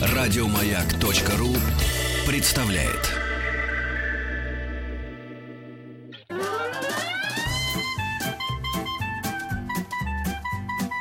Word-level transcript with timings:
Радиомаяк.ру 0.00 1.54
представляет. 2.26 3.14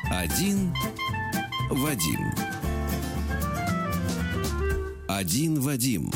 Один 0.09 0.73
Вадим. 1.69 2.31
Один 5.07 5.59
Вадим. 5.59 6.11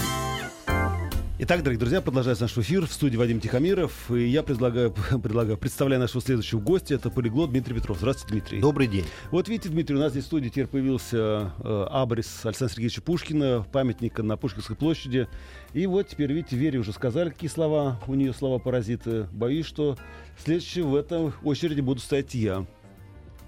Итак, 1.43 1.63
дорогие 1.63 1.79
друзья, 1.79 2.01
продолжается 2.01 2.43
наш 2.43 2.55
эфир 2.55 2.85
в 2.85 2.93
студии 2.93 3.17
Вадим 3.17 3.39
Тихомиров. 3.39 4.11
И 4.11 4.27
я 4.27 4.43
предлагаю, 4.43 4.91
предлагаю 5.23 5.57
представляю 5.57 5.99
нашего 5.99 6.21
следующего 6.21 6.59
гостя. 6.59 6.93
Это 6.93 7.09
полиглот 7.09 7.49
Дмитрий 7.49 7.73
Петров. 7.73 7.97
Здравствуйте, 7.97 8.31
Дмитрий. 8.31 8.61
Добрый 8.61 8.85
день. 8.85 9.05
Вот 9.31 9.49
видите, 9.49 9.69
Дмитрий, 9.69 9.95
у 9.95 9.99
нас 9.99 10.11
здесь 10.11 10.25
в 10.25 10.27
студии 10.27 10.49
теперь 10.49 10.67
появился 10.67 11.51
э, 11.57 11.87
абрис 11.89 12.45
Александра 12.45 12.75
Сергеевича 12.75 13.01
Пушкина, 13.01 13.65
памятника 13.71 14.21
на 14.21 14.37
Пушкинской 14.37 14.75
площади. 14.75 15.27
И 15.73 15.87
вот 15.87 16.09
теперь, 16.09 16.31
видите, 16.31 16.55
Вере 16.55 16.77
уже 16.77 16.93
сказали, 16.93 17.31
какие 17.31 17.49
слова, 17.49 17.99
у 18.05 18.13
нее 18.13 18.33
слова-паразиты. 18.33 19.23
Боюсь, 19.31 19.65
что 19.65 19.97
следующий 20.37 20.83
в 20.83 20.93
этом 20.93 21.33
очереди 21.43 21.81
буду 21.81 22.01
стоять 22.01 22.35
я. 22.35 22.67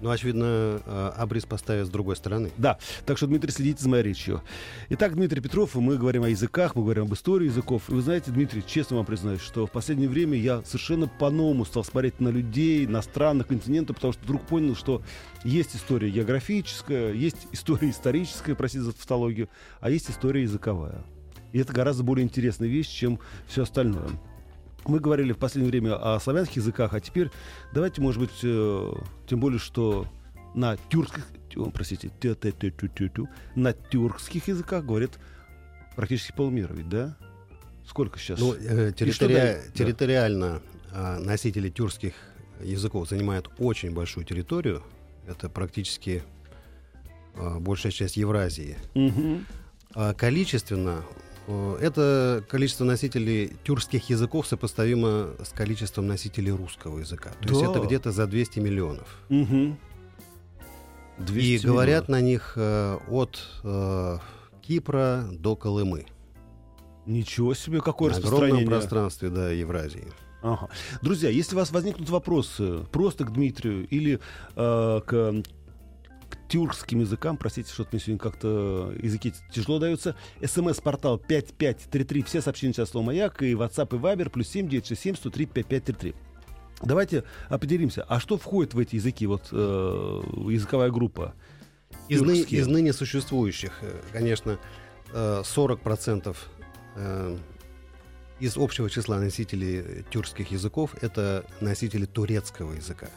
Ну, 0.00 0.10
очевидно, 0.10 0.80
э, 0.84 1.12
абрис 1.16 1.44
поставят 1.44 1.86
с 1.86 1.90
другой 1.90 2.16
стороны. 2.16 2.50
Да, 2.56 2.78
так 3.06 3.16
что, 3.16 3.26
Дмитрий, 3.26 3.52
следите 3.52 3.82
за 3.82 3.88
моей 3.88 4.02
речью. 4.02 4.42
Итак, 4.90 5.14
Дмитрий 5.14 5.40
Петров, 5.40 5.74
мы 5.74 5.96
говорим 5.96 6.24
о 6.24 6.28
языках, 6.28 6.74
мы 6.74 6.82
говорим 6.82 7.04
об 7.04 7.14
истории 7.14 7.46
языков. 7.46 7.84
И 7.88 7.92
вы 7.92 8.02
знаете, 8.02 8.30
Дмитрий, 8.30 8.62
честно 8.66 8.96
вам 8.96 9.06
признаюсь, 9.06 9.40
что 9.40 9.66
в 9.66 9.70
последнее 9.70 10.08
время 10.08 10.36
я 10.38 10.62
совершенно 10.64 11.08
по-новому 11.08 11.64
стал 11.64 11.84
смотреть 11.84 12.20
на 12.20 12.28
людей, 12.28 12.86
на 12.86 13.02
страны, 13.02 13.44
континенты, 13.44 13.94
потому 13.94 14.12
что 14.12 14.22
вдруг 14.24 14.42
понял, 14.42 14.76
что 14.76 15.02
есть 15.44 15.76
история 15.76 16.10
географическая, 16.10 17.12
есть 17.12 17.48
история 17.52 17.90
историческая, 17.90 18.54
простите 18.54 18.84
за 18.84 18.92
тавтологию, 18.92 19.48
а 19.80 19.90
есть 19.90 20.10
история 20.10 20.42
языковая. 20.42 21.04
И 21.52 21.58
это 21.58 21.72
гораздо 21.72 22.02
более 22.02 22.24
интересная 22.24 22.68
вещь, 22.68 22.88
чем 22.88 23.20
все 23.46 23.62
остальное. 23.62 24.08
Мы 24.86 25.00
говорили 25.00 25.32
в 25.32 25.38
последнее 25.38 25.70
время 25.70 25.96
о 25.96 26.20
славянских 26.20 26.56
языках, 26.56 26.94
а 26.94 27.00
теперь 27.00 27.30
давайте, 27.72 28.00
может 28.00 28.20
быть, 28.20 28.38
э, 28.42 28.92
тем 29.26 29.40
более, 29.40 29.58
что 29.58 30.06
на 30.54 30.76
тюркских, 30.88 31.26
тю, 31.50 31.70
простите, 31.70 32.10
тю 32.20 32.32
-тю 32.32 32.52
-тю 32.52 32.70
-тю 32.70 32.88
-тю 32.94 33.12
-тю, 33.12 33.28
на 33.54 33.72
тюркских 33.72 34.48
языках 34.48 34.84
говорят 34.84 35.18
практически 35.96 36.32
полмира, 36.32 36.72
ведь, 36.72 36.88
да? 36.88 37.16
Сколько 37.86 38.18
сейчас? 38.18 38.40
Ну, 38.40 38.54
э, 38.54 38.92
территори-? 38.92 39.34
Да. 39.34 39.72
территориально 39.74 40.62
э, 40.92 41.18
носители 41.18 41.68
тюркских 41.68 42.14
языков 42.62 43.08
занимают 43.08 43.50
очень 43.58 43.92
большую 43.92 44.24
территорию. 44.24 44.82
Это 45.26 45.48
практически 45.48 46.22
э, 47.34 47.58
большая 47.58 47.92
часть 47.92 48.16
Евразии. 48.16 48.76
Мгм. 48.94 49.46
А 49.94 50.14
количественно 50.14 51.04
это 51.46 52.44
количество 52.48 52.84
носителей 52.84 53.52
тюркских 53.64 54.08
языков 54.10 54.46
сопоставимо 54.46 55.30
с 55.42 55.50
количеством 55.50 56.06
носителей 56.06 56.52
русского 56.52 56.98
языка. 57.00 57.30
То 57.42 57.48
есть 57.50 57.60
Да. 57.62 57.70
это 57.70 57.80
где-то 57.80 58.12
за 58.12 58.26
200 58.26 58.60
миллионов. 58.60 59.06
И 59.28 59.74
200 61.18 61.66
говорят 61.66 62.08
миллионов. 62.08 62.08
на 62.08 62.20
них 62.26 62.52
э, 62.56 62.98
от 63.08 63.40
э, 63.62 64.18
Кипра 64.62 65.24
до 65.30 65.54
Колымы. 65.56 66.06
Ничего 67.06 67.54
себе, 67.54 67.80
какое 67.80 68.10
на 68.12 68.16
огромном 68.16 68.38
распространение. 68.40 68.70
пространстве 68.70 69.28
до 69.28 69.52
Евразии. 69.52 70.08
Ага. 70.42 70.68
Друзья, 71.02 71.28
если 71.30 71.54
у 71.54 71.58
вас 71.58 71.70
возникнут 71.70 72.08
вопросы 72.10 72.80
просто 72.90 73.24
к 73.24 73.32
Дмитрию 73.32 73.86
или 73.88 74.18
э, 74.56 75.00
к 75.06 75.42
тюркским 76.48 77.00
языкам, 77.00 77.36
простите, 77.36 77.72
что-то 77.72 77.90
мне 77.92 78.00
сегодня 78.00 78.18
как-то 78.18 78.94
языки 79.00 79.32
тяжело 79.52 79.78
даются, 79.78 80.14
смс-портал 80.44 81.18
5533, 81.18 82.22
все 82.22 82.40
сообщения 82.40 82.74
сейчас 82.74 82.90
слово 82.90 83.06
«Маяк», 83.06 83.42
и 83.42 83.52
WhatsApp 83.52 83.96
и 83.96 83.98
Viber, 83.98 84.30
плюс 84.30 84.48
7967 84.48 85.16
103 85.16 85.46
5533. 85.46 86.14
Давайте 86.82 87.24
определимся, 87.48 88.02
а 88.02 88.20
что 88.20 88.36
входит 88.36 88.74
в 88.74 88.78
эти 88.78 88.96
языки, 88.96 89.26
вот 89.26 89.48
э, 89.52 89.56
языковая 90.48 90.90
группа? 90.90 91.34
Из, 92.08 92.20
ны- 92.20 92.40
из 92.40 92.66
ныне 92.66 92.92
существующих, 92.92 93.78
э, 93.80 94.00
конечно, 94.12 94.58
э, 95.12 95.42
40% 95.44 96.36
э, 96.96 97.38
из 98.40 98.56
общего 98.56 98.90
числа 98.90 99.18
носителей 99.18 100.04
тюркских 100.10 100.50
языков 100.50 100.94
это 101.00 101.46
носители 101.60 102.04
турецкого 102.04 102.72
языка. 102.72 103.08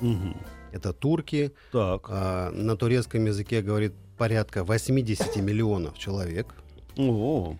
Мгм. 0.00 0.36
Это 0.74 0.92
турки. 0.92 1.52
Так. 1.70 2.06
а 2.08 2.50
на 2.50 2.76
турецком 2.76 3.24
языке 3.24 3.62
говорит 3.62 3.94
порядка 4.18 4.64
80 4.64 5.36
миллионов 5.36 5.96
человек. 5.96 6.52
О, 6.96 7.56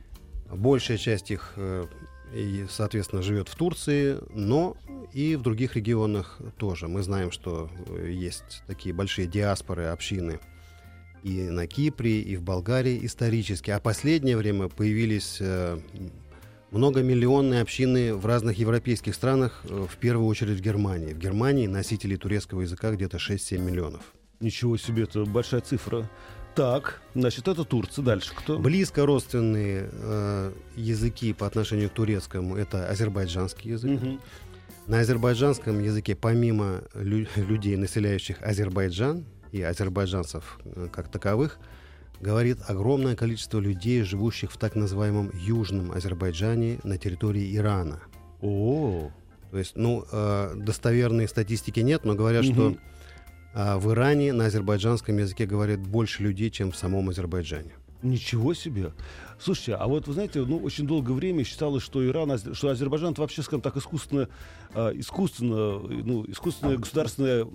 Большая 0.50 0.98
часть 0.98 1.30
их, 1.30 1.52
э, 1.56 1.86
и, 2.34 2.66
соответственно, 2.68 3.22
живет 3.22 3.48
в 3.48 3.54
Турции, 3.54 4.18
но 4.34 4.76
и 5.12 5.36
в 5.36 5.42
других 5.42 5.76
регионах 5.76 6.40
тоже. 6.56 6.88
Мы 6.88 7.04
знаем, 7.04 7.30
что 7.30 7.70
э, 7.86 8.10
есть 8.10 8.62
такие 8.66 8.92
большие 8.92 9.28
диаспоры, 9.28 9.84
общины 9.86 10.40
и 11.22 11.42
на 11.42 11.68
Кипре, 11.68 12.20
и 12.20 12.36
в 12.36 12.42
Болгарии 12.42 13.06
исторически. 13.06 13.70
А 13.70 13.78
последнее 13.78 14.36
время 14.36 14.68
появились 14.68 15.38
э, 15.40 15.78
многомиллионные 16.74 17.60
общины 17.62 18.14
в 18.14 18.26
разных 18.26 18.58
европейских 18.58 19.14
странах, 19.14 19.60
э, 19.64 19.86
в 19.90 19.96
первую 19.96 20.26
очередь 20.26 20.58
в 20.58 20.60
Германии. 20.60 21.12
В 21.14 21.18
Германии 21.18 21.66
носителей 21.66 22.16
турецкого 22.16 22.62
языка 22.62 22.90
где-то 22.90 23.18
6-7 23.18 23.58
миллионов. 23.58 24.02
ничего 24.40 24.76
себе, 24.76 25.04
это 25.04 25.24
большая 25.24 25.60
цифра. 25.62 26.10
Так, 26.54 27.00
значит, 27.14 27.48
это 27.48 27.64
Турция. 27.64 28.04
Дальше 28.04 28.32
кто? 28.34 28.58
Близко 28.58 29.06
родственные 29.06 29.88
э, 29.90 30.52
языки 30.76 31.32
по 31.32 31.46
отношению 31.46 31.88
к 31.88 31.94
турецкому 31.94 32.56
это 32.56 32.88
азербайджанский 32.88 33.70
язык. 33.72 33.90
Мгм. 33.90 34.20
На 34.86 35.00
азербайджанском 35.00 35.80
языке, 35.80 36.14
помимо 36.14 36.82
лю- 36.94 37.26
людей, 37.36 37.76
населяющих 37.76 38.36
Азербайджан 38.42 39.24
и 39.52 39.62
азербайджанцев 39.62 40.58
э, 40.64 40.88
как 40.92 41.08
таковых, 41.10 41.58
говорит 42.24 42.58
огромное 42.66 43.14
количество 43.14 43.60
людей, 43.60 44.02
живущих 44.02 44.50
в 44.50 44.56
так 44.56 44.74
называемом 44.74 45.30
Южном 45.34 45.92
Азербайджане 45.92 46.78
на 46.82 46.96
территории 46.96 47.54
Ирана. 47.54 48.00
О, 48.40 49.10
То 49.50 49.58
есть, 49.58 49.76
ну, 49.76 50.04
э, 50.10 50.54
достоверной 50.56 51.28
статистики 51.28 51.78
нет, 51.80 52.04
но 52.04 52.14
говорят, 52.14 52.44
Мгм. 52.44 52.54
что 52.54 52.76
э, 53.54 53.76
в 53.76 53.92
Иране 53.92 54.32
на 54.32 54.46
азербайджанском 54.46 55.16
языке 55.18 55.46
говорит 55.46 55.78
больше 55.78 56.24
людей, 56.24 56.50
чем 56.50 56.72
в 56.72 56.76
самом 56.76 57.08
Азербайджане. 57.10 57.72
Ничего 58.02 58.52
себе. 58.52 58.92
Слушайте, 59.38 59.74
а 59.76 59.86
вот 59.86 60.08
вы 60.08 60.12
знаете, 60.14 60.40
ну, 60.40 60.58
очень 60.58 60.86
долгое 60.86 61.12
время 61.14 61.44
считалось, 61.44 61.82
что 61.82 62.04
Иран, 62.04 62.36
что 62.54 62.68
Азербайджан 62.68 63.12
это 63.12 63.20
вообще, 63.20 63.42
скажем 63.42 63.60
так, 63.60 63.76
искусственно, 63.76 64.28
а, 64.74 64.90
искусственно, 64.90 65.78
ну, 65.78 66.24
искусственное 66.28 66.76
государственное... 66.78 67.46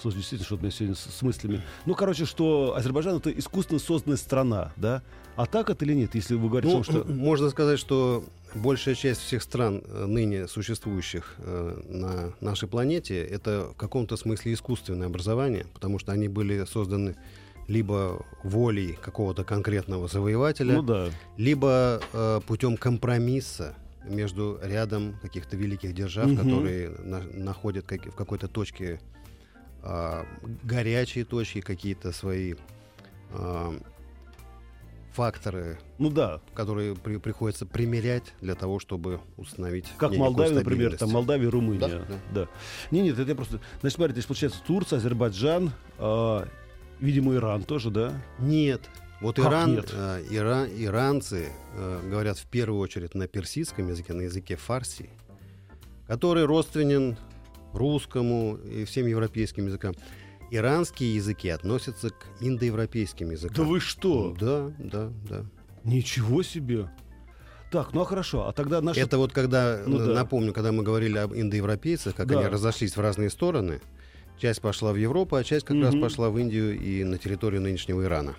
Слушай, 0.00 0.16
действительно, 0.16 0.46
что 0.46 0.54
у 0.56 0.58
меня 0.58 0.70
сегодня 0.70 0.94
с, 0.94 1.00
с 1.00 1.22
мыслями. 1.22 1.60
Ну, 1.84 1.94
короче, 1.94 2.24
что 2.24 2.74
Азербайджан 2.76 3.16
это 3.18 3.30
искусственно 3.30 3.78
созданная 3.78 4.16
страна, 4.16 4.72
да? 4.76 5.02
А 5.36 5.46
так 5.46 5.68
это 5.70 5.84
или 5.84 5.94
нет, 5.94 6.14
если 6.14 6.34
вы 6.34 6.48
говорите, 6.48 6.74
Ну, 6.74 6.80
о 6.80 6.84
том, 6.84 7.02
что... 7.02 7.12
можно 7.12 7.50
сказать, 7.50 7.78
что 7.78 8.24
большая 8.54 8.94
часть 8.94 9.20
всех 9.20 9.42
стран, 9.42 9.82
э, 9.86 10.06
ныне 10.06 10.48
существующих 10.48 11.34
э, 11.38 11.82
на 11.88 12.32
нашей 12.40 12.68
планете, 12.68 13.22
это 13.22 13.70
в 13.74 13.76
каком-то 13.76 14.16
смысле 14.16 14.54
искусственное 14.54 15.06
образование, 15.06 15.66
потому 15.74 15.98
что 15.98 16.12
они 16.12 16.28
были 16.28 16.64
созданы 16.64 17.16
либо 17.68 18.24
волей 18.42 18.98
какого-то 19.00 19.44
конкретного 19.44 20.08
завоевателя, 20.08 20.76
Ну 20.76 20.82
да. 20.82 21.10
либо 21.36 22.00
э, 22.12 22.40
путем 22.46 22.76
компромисса 22.76 23.74
между 24.04 24.58
рядом 24.62 25.14
каких-то 25.22 25.56
великих 25.56 25.94
держав, 25.94 26.26
Мгм. 26.26 26.36
которые 26.38 26.88
на- 27.04 27.22
находят 27.34 27.84
как- 27.86 28.06
в 28.06 28.14
какой-то 28.16 28.48
точке 28.48 28.98
а, 29.82 30.26
горячие 30.62 31.24
точки, 31.24 31.60
какие-то 31.60 32.12
свои 32.12 32.54
а, 33.32 33.74
факторы, 35.12 35.78
Ну 35.98 36.08
да. 36.10 36.40
которые 36.54 36.94
при- 36.94 37.16
приходится 37.18 37.66
примерять 37.66 38.32
для 38.40 38.54
того, 38.54 38.78
чтобы 38.78 39.20
установить 39.36 39.86
Как 39.98 40.12
Молдавия, 40.16 40.54
например, 40.54 40.96
там. 40.96 41.10
Молдавия, 41.10 41.50
Румыния. 41.50 41.80
Да, 41.80 41.88
да. 41.98 42.14
Да. 42.32 42.48
Не, 42.90 43.02
нет, 43.02 43.18
это 43.18 43.28
я 43.30 43.34
просто... 43.34 43.60
Значит, 43.80 43.96
смотрите, 43.96 44.20
здесь 44.20 44.26
получается 44.26 44.60
Турция, 44.64 44.98
Азербайджан, 44.98 45.72
а, 45.98 46.46
видимо, 47.00 47.34
Иран 47.34 47.62
тоже, 47.64 47.90
да? 47.90 48.12
Нет. 48.38 48.82
Вот 49.20 49.36
Как 49.36 49.46
Иран, 49.46 49.72
нет? 49.74 49.90
э, 49.92 50.22
ира- 50.30 50.66
иранцы 50.66 51.48
э, 51.74 52.00
говорят 52.08 52.38
в 52.38 52.46
первую 52.46 52.80
очередь 52.80 53.14
на 53.14 53.26
персидском 53.28 53.88
языке, 53.88 54.14
на 54.14 54.22
языке 54.22 54.56
фарси, 54.56 55.10
который 56.06 56.44
родственен 56.46 57.18
русскому 57.72 58.56
и 58.56 58.84
всем 58.84 59.06
европейским 59.06 59.66
языкам. 59.66 59.94
Иранские 60.50 61.14
языки 61.14 61.48
относятся 61.48 62.10
к 62.10 62.26
индоевропейским 62.40 63.30
языкам. 63.30 63.56
Да 63.56 63.62
вы 63.70 63.80
что? 63.80 64.36
Да, 64.38 64.72
да, 64.78 65.10
да. 65.28 65.44
Ничего 65.84 66.42
себе. 66.42 66.90
Так, 67.70 67.92
ну 67.94 68.00
а 68.00 68.04
хорошо, 68.04 68.48
а 68.48 68.52
тогда 68.52 68.80
наши... 68.80 68.98
Это 69.00 69.16
вот 69.18 69.32
когда, 69.32 69.80
Ну 69.86 69.98
н- 70.00 70.06
да. 70.08 70.14
напомню, 70.14 70.52
когда 70.52 70.72
мы 70.72 70.82
говорили 70.82 71.18
об 71.18 71.32
индоевропейцах, 71.34 72.16
как 72.16 72.26
Да. 72.26 72.40
они 72.40 72.48
разошлись 72.48 72.96
в 72.96 73.00
разные 73.00 73.30
стороны, 73.30 73.80
Часть 74.38 74.62
пошла 74.62 74.92
в 74.92 74.96
Европу, 74.96 75.36
а 75.36 75.44
часть 75.44 75.66
как 75.66 75.76
раз 75.82 75.92
Мгм. 75.92 76.00
пошла 76.02 76.30
в 76.30 76.38
Индию 76.38 76.74
и 76.80 77.04
на 77.04 77.18
территорию 77.18 77.60
нынешнего 77.60 78.02
Ирана. 78.02 78.36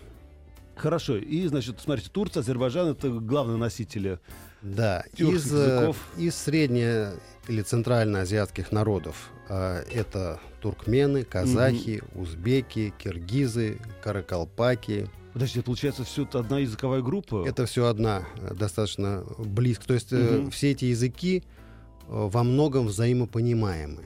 Хорошо. 0.76 1.16
И, 1.16 1.46
значит, 1.46 1.80
смотрите, 1.80 2.10
Турция, 2.12 2.42
Азербайджан— 2.42 2.88
это 2.90 3.10
главные 3.10 3.58
носители. 3.58 4.18
Да, 4.64 5.04
из, 5.16 5.54
э, 5.54 5.58
языков. 5.58 5.98
из 6.18 6.34
средне- 6.34 7.12
или 7.48 7.62
центральноазиатских 7.62 8.72
народов 8.72 9.32
а, 9.50 9.84
это 9.92 10.40
туркмены, 10.62 11.24
казахи, 11.24 12.04
узбеки, 12.16 12.94
киргизы, 12.98 13.80
каракалпаки. 14.04 15.08
Подождите, 15.34 15.64
получается, 15.64 16.04
все 16.04 16.24
это 16.24 16.40
одна 16.40 16.60
языковая 16.60 17.02
группа? 17.02 17.46
Это 17.48 17.66
все 17.66 17.88
одна, 17.88 18.24
э, 18.38 18.54
достаточно 18.54 19.26
близко. 19.38 19.88
То 19.88 19.94
есть 19.94 20.12
Мгм. 20.12 20.52
все 20.52 20.72
эти 20.72 20.86
языки 20.86 21.44
э, 21.44 22.04
во 22.08 22.44
многом 22.44 22.88
взаимопонимаемы 22.88 24.06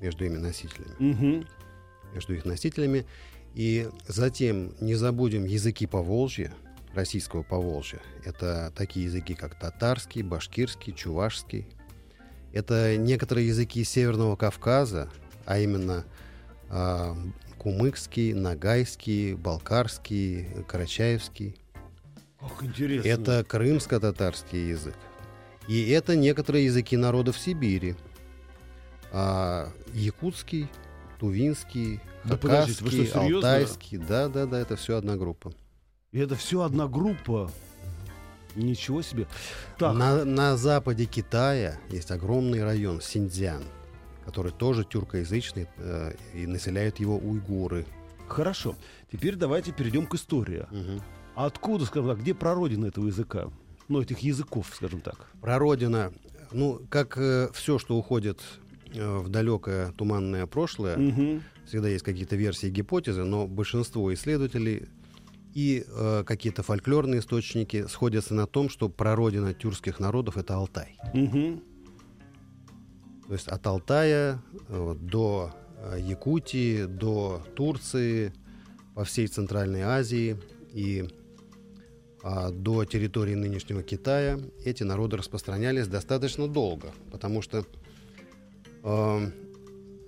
между 0.00 0.24
ими 0.24 0.38
носителями. 0.38 0.94
Мгм. 0.98 1.46
между 2.14 2.34
их 2.34 2.44
носителями. 2.44 3.06
И 3.54 3.88
затем 4.06 4.72
не 4.80 4.94
забудем 4.94 5.44
языки 5.44 5.86
Поволжья, 5.86 6.52
российского 6.94 7.42
Поволжья. 7.42 8.00
Это 8.24 8.72
такие 8.76 9.06
языки, 9.06 9.34
как 9.34 9.58
татарский, 9.58 10.22
башкирский, 10.22 10.92
чувашский. 10.92 11.66
Это 12.54 12.96
некоторые 12.96 13.48
языки 13.48 13.82
Северного 13.82 14.36
Кавказа, 14.36 15.10
а 15.44 15.58
именно 15.58 16.04
а, 16.70 17.16
кумыкский, 17.58 18.32
нагайский, 18.32 19.34
балкарский, 19.34 20.46
карачаевский. 20.68 21.56
Как 22.38 22.62
интересно. 22.62 23.08
Это 23.08 23.42
крымско-татарский 23.42 24.68
язык. 24.68 24.94
И 25.66 25.90
это 25.90 26.14
некоторые 26.14 26.66
языки 26.66 26.96
народов 26.96 27.36
Сибири. 27.38 27.96
А, 29.10 29.72
якутский, 29.92 30.68
тувинский, 31.18 31.98
Да 32.22 32.36
подождите, 32.36 32.84
вы 32.84 32.90
что, 32.90 32.98
хакасский, 32.98 33.20
серьезно? 33.20 33.50
алтайский. 33.50 33.98
Да, 33.98 34.28
да, 34.28 34.46
да, 34.46 34.60
это 34.60 34.76
все 34.76 34.96
одна 34.96 35.16
группа. 35.16 35.52
И 36.12 36.20
это 36.20 36.36
все 36.36 36.62
одна 36.62 36.86
группа. 36.86 37.50
Ничего 38.56 39.02
себе. 39.02 39.26
Так, 39.78 39.94
На, 39.94 40.24
на 40.24 40.56
западе 40.56 41.06
Китая 41.06 41.78
есть 41.90 42.10
огромный 42.10 42.62
район 42.62 43.00
Синьцзян, 43.00 43.62
который 44.24 44.52
тоже 44.52 44.84
тюркоязычный, 44.84 45.66
э, 45.78 46.12
и 46.34 46.46
населяют 46.46 46.98
его 47.00 47.16
уйгуры. 47.18 47.84
хорошо. 48.28 48.74
Теперь 49.12 49.36
давайте 49.36 49.72
перейдем 49.72 50.06
к 50.06 50.14
истории. 50.14 50.66
А 51.36 51.46
откуда, 51.46 51.84
скажем 51.84 52.10
так, 52.10 52.20
где 52.20 52.32
прародина 52.34 52.86
этого 52.86 53.06
языка? 53.06 53.48
Ну, 53.88 54.00
этих 54.00 54.20
языков, 54.20 54.70
скажем 54.74 55.00
так. 55.00 55.26
Прародина, 55.40 56.12
ну, 56.52 56.80
как 56.88 57.18
все, 57.52 57.78
что 57.78 57.96
уходит 57.96 58.40
э, 58.94 59.18
в 59.18 59.28
далекое 59.28 59.92
туманное 59.92 60.46
прошлое, 60.46 60.96
Мгм. 60.96 61.42
всегда 61.66 61.88
есть 61.88 62.04
какие-то 62.04 62.36
версии 62.36 62.68
и 62.68 62.70
гипотезы, 62.70 63.24
но 63.24 63.46
большинство 63.46 64.12
исследователей 64.14 64.88
и 65.54 65.84
э, 65.86 66.24
какие-то 66.26 66.62
фольклорные 66.62 67.20
источники 67.20 67.86
сходятся 67.86 68.34
на 68.34 68.46
том, 68.46 68.68
что 68.68 68.88
прародина 68.88 69.54
тюркских 69.54 70.00
народов 70.00 70.36
это 70.36 70.54
Алтай. 70.54 70.98
Мгм. 71.14 71.62
То 73.26 73.32
есть 73.32 73.48
от 73.48 73.66
Алтая 73.66 74.42
э, 74.68 74.94
до 75.00 75.52
э, 75.78 75.98
Якутии, 76.00 76.84
до 76.84 77.42
Турции, 77.54 78.32
по 78.94 79.04
всей 79.04 79.26
Центральной 79.26 79.82
Азии 79.82 80.36
и 80.72 81.08
а, 82.22 82.50
до 82.50 82.84
территории 82.84 83.34
нынешнего 83.34 83.82
Китая 83.82 84.38
эти 84.64 84.82
народы 84.82 85.16
распространялись 85.16 85.88
достаточно 85.88 86.48
долго, 86.48 86.92
потому 87.10 87.42
что 87.42 87.66
э, 88.82 89.30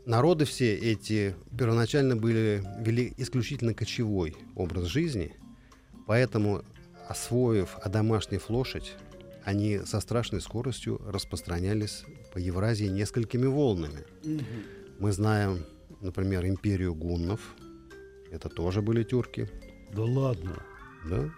народы 0.06 0.44
все 0.46 0.74
эти 0.74 1.36
первоначально 1.56 2.16
были 2.16 2.62
вели 2.80 3.12
исключительно 3.18 3.74
кочевой 3.74 4.34
образ 4.54 4.84
жизни, 4.84 5.34
поэтому, 6.06 6.62
освоив, 7.08 7.76
одомашнив 7.82 8.48
лошадь, 8.48 8.94
они 9.44 9.80
со 9.84 10.00
страшной 10.00 10.40
скоростью 10.40 11.00
распространялись 11.06 12.04
по 12.32 12.38
Евразии 12.38 12.86
несколькими 12.86 13.46
волнами. 13.46 14.04
Мы 14.98 15.12
знаем, 15.12 15.64
например, 16.00 16.46
империю 16.46 16.94
гуннов. 16.94 17.40
Это 18.32 18.48
тоже 18.48 18.82
были 18.82 19.04
тюрки. 19.04 19.48
Да 19.92 20.02
ладно. 20.02 20.62
Да? 21.08 21.30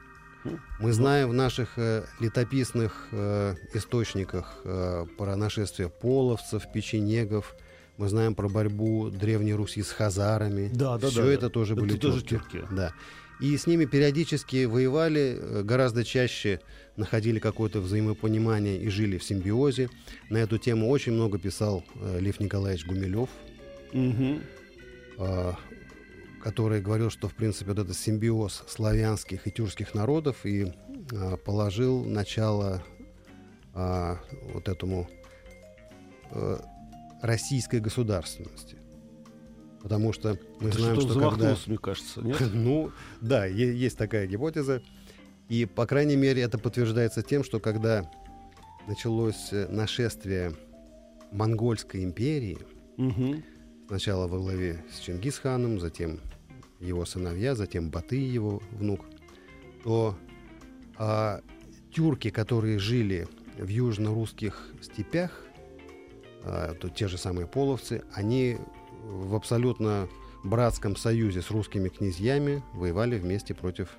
Хм. 0.44 0.58
Мы 0.80 0.92
знаем 0.92 1.28
в 1.30 1.34
наших 1.34 1.76
э, 1.76 2.04
летописных 2.20 3.08
э, 3.12 3.56
источниках 3.74 4.60
э, 4.64 5.04
про 5.18 5.36
нашествие 5.36 5.90
половцев, 5.90 6.70
печенегов. 6.72 7.54
Мы 7.98 8.08
знаем 8.08 8.36
про 8.36 8.48
борьбу 8.48 9.10
Древней 9.10 9.54
Руси 9.54 9.82
с 9.82 9.90
хазарами. 9.90 10.70
Да, 10.72 10.98
да, 10.98 11.08
Все 11.08 11.24
да, 11.24 11.32
это 11.32 11.42
да. 11.42 11.48
тоже 11.50 11.72
Это 11.74 11.82
были 11.82 11.96
тоже 11.96 12.22
тюрки. 12.22 12.58
тюрки. 12.58 12.74
Да. 12.74 12.92
И 13.40 13.56
с 13.56 13.66
ними 13.66 13.86
периодически 13.86 14.66
воевали, 14.66 15.36
э, 15.36 15.62
гораздо 15.64 16.04
чаще 16.04 16.60
находили 16.96 17.40
какое-то 17.40 17.80
взаимопонимание 17.80 18.78
и 18.78 18.88
жили 18.88 19.18
в 19.18 19.24
симбиозе. 19.24 19.90
На 20.30 20.38
эту 20.38 20.58
тему 20.58 20.88
очень 20.88 21.12
много 21.12 21.38
писал 21.38 21.84
э, 21.96 22.20
Лев 22.20 22.38
Николаевич 22.38 22.86
Гумилев, 22.86 23.28
а, 25.18 25.56
который 26.42 26.80
говорил, 26.80 27.10
что 27.10 27.28
в 27.28 27.34
принципе 27.34 27.72
вот 27.72 27.80
этот 27.80 27.96
симбиоз 27.96 28.62
славянских 28.68 29.48
и 29.48 29.50
тюркских 29.50 29.94
народов 29.94 30.46
и 30.46 30.72
а, 31.12 31.36
положил 31.36 32.04
начало 32.04 32.84
а, 33.74 34.20
вот 34.52 34.68
этому 34.68 35.08
э, 36.30 36.58
российской 37.22 37.80
государственности. 37.80 38.76
Потому 39.82 40.12
что 40.12 40.38
мы 40.60 40.68
Это 40.70 40.78
знаем, 40.78 41.00
что-то 41.00 41.12
что 41.20 41.30
когда... 41.30 41.56
мне 41.66 41.78
кажется, 41.78 42.20
нет? 42.22 42.40
Ну, 42.52 42.90
да, 43.20 43.46
есть 43.46 43.96
такая 43.96 44.26
гипотеза. 44.26 44.82
И, 45.48 45.64
по 45.64 45.86
крайней 45.86 46.16
мере, 46.16 46.42
это 46.42 46.58
подтверждается 46.58 47.22
тем, 47.22 47.42
что 47.44 47.58
когда 47.60 48.10
началось 48.86 49.52
э, 49.52 49.66
нашествие 49.68 50.52
Монгольской 51.32 52.04
империи, 52.04 52.58
Мгм. 52.96 53.44
сначала 53.86 54.26
во 54.26 54.38
главе 54.38 54.84
с 54.92 54.98
Чингисханом, 54.98 55.78
затем 55.78 56.18
его 56.80 57.04
сыновья, 57.04 57.54
затем 57.54 57.90
Баты, 57.90 58.16
его 58.16 58.60
внук, 58.72 59.04
то 59.84 60.16
а, 60.96 61.40
тюрки, 61.92 62.30
которые 62.30 62.78
жили 62.78 63.28
в 63.56 63.68
южно-русских 63.68 64.72
степях, 64.82 65.44
то 66.80 66.88
те 66.88 67.08
же 67.08 67.18
самые 67.18 67.46
половцы, 67.46 68.02
они 68.12 68.58
в 69.04 69.34
абсолютно 69.34 70.08
братском 70.44 70.96
союзе 70.96 71.42
с 71.42 71.50
русскими 71.50 71.88
князьями 71.88 72.62
воевали 72.74 73.18
вместе 73.18 73.54
против 73.54 73.96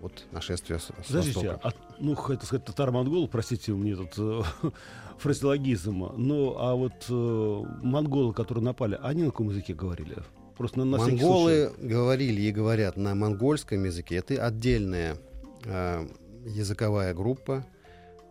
вот 0.00 0.24
нашествия 0.32 0.78
с, 0.78 0.90
Подождите, 1.06 1.50
востока. 1.50 1.60
а, 1.62 1.72
ну, 1.98 2.14
хотел 2.14 2.46
сказать, 2.46 2.64
татар-монгол, 2.64 3.28
простите 3.28 3.72
мне 3.72 3.92
этот 3.92 4.14
э, 4.16 4.42
фразеологизм, 5.18 6.12
ну, 6.16 6.56
а 6.58 6.74
вот 6.74 7.04
э, 7.08 7.62
монголы, 7.82 8.32
которые 8.32 8.64
напали, 8.64 8.98
они 9.02 9.24
на 9.24 9.30
каком 9.30 9.50
языке 9.50 9.74
говорили? 9.74 10.16
Просто 10.56 10.78
на, 10.78 10.84
на 10.84 10.98
Монголы 10.98 11.72
говорили 11.78 12.42
и 12.42 12.52
говорят 12.52 12.96
на 12.96 13.14
монгольском 13.14 13.84
языке. 13.84 14.16
Это 14.16 14.44
отдельная 14.44 15.16
э, 15.64 16.06
языковая 16.46 17.14
группа, 17.14 17.64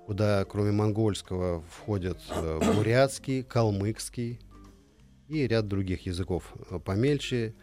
куда 0.10 0.44
кроме 0.44 0.72
монгольского 0.72 1.62
входят 1.70 2.18
э, 2.32 2.60
бурятский, 2.74 3.44
калмыцкий 3.44 4.40
и 5.28 5.48
ряд 5.48 5.68
других 5.68 6.08
языков 6.08 6.52
э, 6.72 6.80
помельче. 6.80 7.54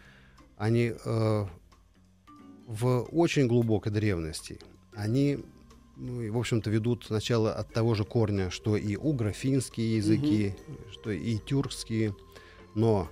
Они 0.56 0.92
э, 0.94 1.46
в 2.68 3.08
очень 3.10 3.48
глубокой 3.48 3.90
древности. 3.90 4.60
Они, 4.94 5.40
ну, 5.96 6.32
в 6.32 6.38
общем-то, 6.38 6.70
ведут 6.70 7.06
сначала 7.08 7.52
от 7.52 7.72
того 7.72 7.96
же 7.96 8.04
корня, 8.04 8.48
что 8.50 8.76
и 8.76 8.94
угро-финские 8.94 9.96
языки, 9.96 10.54
что 10.92 11.10
и 11.10 11.38
тюркские, 11.38 12.14
но 12.76 13.08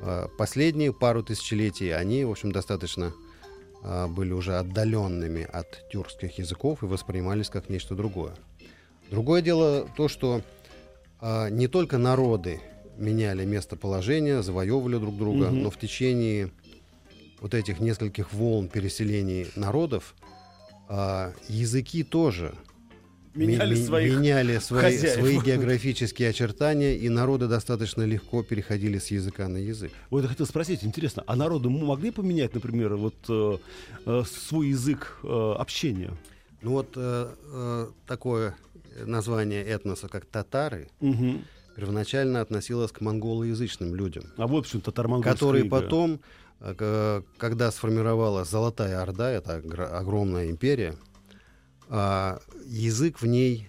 э, 0.00 0.26
последние 0.38 0.94
пару 0.94 1.22
тысячелетий 1.22 1.94
они, 1.94 2.24
в 2.24 2.30
общем, 2.30 2.50
достаточно 2.50 3.12
э, 3.82 4.06
были 4.06 4.32
уже 4.32 4.56
отдаленными 4.56 5.42
от 5.42 5.86
тюркских 5.92 6.38
языков 6.38 6.82
и 6.82 6.86
воспринимались 6.86 7.50
как 7.50 7.68
нечто 7.68 7.94
другое. 7.94 8.34
Другое 9.10 9.42
дело 9.42 9.88
то, 9.96 10.08
что 10.08 10.42
э, 11.20 11.50
не 11.50 11.66
только 11.68 11.98
народы 11.98 12.60
меняли 12.96 13.44
местоположение, 13.44 14.42
завоевывали 14.42 14.98
друг 14.98 15.16
друга, 15.16 15.46
Мгм. 15.46 15.62
но 15.62 15.70
в 15.70 15.78
течение 15.78 16.50
вот 17.40 17.54
этих 17.54 17.80
нескольких 17.80 18.32
волн 18.32 18.68
переселений 18.68 19.46
народов 19.56 20.14
а, 20.92 21.32
языки 21.48 22.02
тоже 22.02 22.52
Меняли 23.34 23.74
ми- 23.76 23.86
своих 23.86 24.16
меняли 24.18 24.58
свои, 24.58 24.82
хозяев. 24.82 25.14
свои 25.20 25.38
географические 25.40 26.30
очертания, 26.30 26.96
и 26.96 27.08
народы 27.08 27.46
достаточно 27.46 28.02
легко 28.02 28.42
переходили 28.42 28.98
с 28.98 29.10
языка 29.12 29.46
на 29.48 29.56
язык. 29.58 29.92
Вот 30.10 30.22
я 30.22 30.28
хотел 30.28 30.46
спросить, 30.46 30.82
интересно, 30.84 31.22
а 31.26 31.36
народы 31.36 31.70
могли 31.70 32.10
поменять, 32.10 32.54
например, 32.54 32.96
вот 32.96 33.14
э, 33.28 33.58
э, 34.04 34.22
свой 34.48 34.68
язык 34.70 35.16
э, 35.22 35.54
общения? 35.58 36.10
Ну 36.60 36.72
вот 36.72 36.88
э, 36.96 37.28
э, 37.52 37.86
такое 38.06 38.56
название 39.04 39.64
этноса, 39.64 40.08
как 40.08 40.26
татары, 40.26 40.88
Мгм. 41.00 41.44
первоначально 41.76 42.40
относилась 42.40 42.92
к 42.92 43.00
монголоязычным 43.00 43.94
людям, 43.94 44.24
А 44.36 44.46
вот 44.46 44.64
почему 44.64 44.82
татаро 44.82 45.20
которые 45.22 45.64
потом, 45.64 46.20
э, 46.60 47.22
когда 47.38 47.70
сформировалась 47.70 48.48
Золотая 48.50 49.00
Орда, 49.02 49.30
это 49.30 49.58
огр- 49.58 49.84
огромная 49.84 50.50
империя, 50.50 50.96
а, 51.88 52.40
язык 52.66 53.20
в 53.20 53.26
ней 53.26 53.68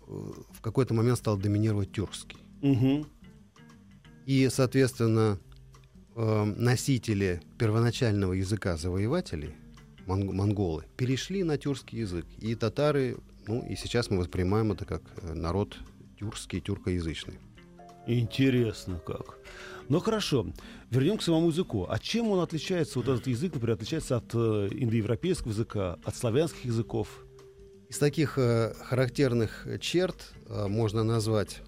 э, 0.00 0.04
в 0.52 0.60
какой-то 0.60 0.92
момент 0.94 1.18
стал 1.18 1.36
доминировать 1.38 1.92
тюркский. 1.92 2.38
Угу. 2.60 3.06
И, 4.26 4.48
соответственно, 4.50 5.38
э, 6.14 6.44
носители 6.44 7.40
первоначального 7.58 8.34
языка 8.34 8.76
завоевателей, 8.76 9.54
мон- 10.06 10.34
монголы, 10.34 10.84
перешли 10.96 11.44
на 11.44 11.56
тюркский 11.56 12.00
язык. 12.00 12.26
И 12.38 12.54
татары, 12.54 13.16
ну 13.46 13.64
и 13.66 13.76
сейчас 13.76 14.10
мы 14.10 14.18
воспринимаем 14.18 14.72
это 14.72 14.84
как 14.84 15.02
э, 15.22 15.32
народ 15.32 15.76
тюркский, 16.18 16.60
тюркоязычный. 16.60 17.38
Интересно 18.06 19.00
как. 19.04 19.38
Ну 19.88 20.00
хорошо, 20.00 20.46
вернем 20.90 21.18
к 21.18 21.22
самому 21.22 21.48
языку. 21.48 21.86
А 21.88 21.98
чем 21.98 22.28
он 22.28 22.40
отличается, 22.40 22.98
вот 22.98 23.08
этот 23.08 23.26
язык, 23.26 23.54
например, 23.54 23.76
отличается 23.76 24.16
от 24.16 24.34
э, 24.34 24.68
индоевропейского 24.70 25.50
языка, 25.50 25.98
от 26.04 26.16
славянских 26.16 26.64
языков? 26.64 27.08
Из 27.88 27.98
таких 27.98 28.38
э, 28.38 28.74
характерных 28.74 29.66
черт 29.80 30.32
можно 30.48 31.02
назвать 31.02 31.62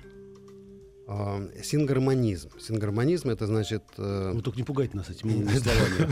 сингармонизм. 1.62 2.50
Сингармонизм 2.58 3.28
это 3.30 3.46
значит... 3.46 3.82
э, 3.98 4.32
Вы 4.34 4.42
только 4.42 4.58
не 4.58 4.64
пугайте 4.64 4.96
нас 4.96 5.10
этими 5.10 5.44
словами. 5.58 6.08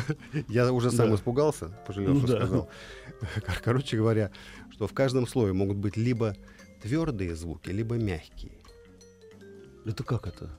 Я 0.48 0.70
уже 0.72 0.90
сам 0.90 1.14
испугался, 1.14 1.68
пожалел, 1.86 2.14
Ну 2.14 2.20
что 2.26 2.36
сказал. 2.36 2.68
Кор- 3.46 3.60
Короче 3.64 3.96
говоря, 3.96 4.30
что 4.70 4.86
в 4.86 4.92
каждом 4.92 5.26
слове 5.26 5.52
могут 5.52 5.78
быть 5.78 5.96
либо 5.96 6.36
твердые 6.82 7.34
звуки, 7.36 7.70
либо 7.70 7.94
мягкие. 7.96 8.52
Это 9.86 10.04
как 10.04 10.26
это? 10.26 10.50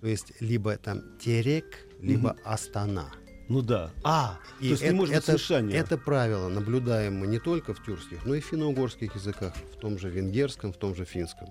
То 0.00 0.06
есть 0.06 0.32
либо 0.40 0.76
там 0.76 1.02
терек, 1.18 1.86
либо 2.00 2.36
астана. 2.44 3.10
Ну 3.48 3.62
да. 3.62 3.90
А, 4.04 4.38
И 4.60 4.64
то 4.64 4.70
есть 4.70 4.82
не 4.82 4.88
это, 4.88 4.96
может 4.96 5.14
быть 5.14 5.24
это, 5.24 5.32
смешания. 5.32 5.76
это 5.80 5.98
правило 5.98 6.48
наблюдаем 6.48 7.16
мы 7.18 7.26
не 7.26 7.40
только 7.40 7.74
в 7.74 7.82
тюркских, 7.84 8.24
но 8.24 8.34
и 8.36 8.40
в 8.40 8.44
финно-угорских 8.44 9.14
языках, 9.16 9.52
в 9.74 9.80
том 9.80 9.98
же 9.98 10.08
венгерском, 10.08 10.72
в 10.72 10.76
том 10.76 10.94
же 10.94 11.04
финском. 11.04 11.48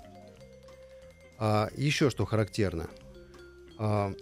А, 1.39 1.69
еще 1.75 2.09
что 2.09 2.25
характерно. 2.25 2.89
А, 3.77 4.13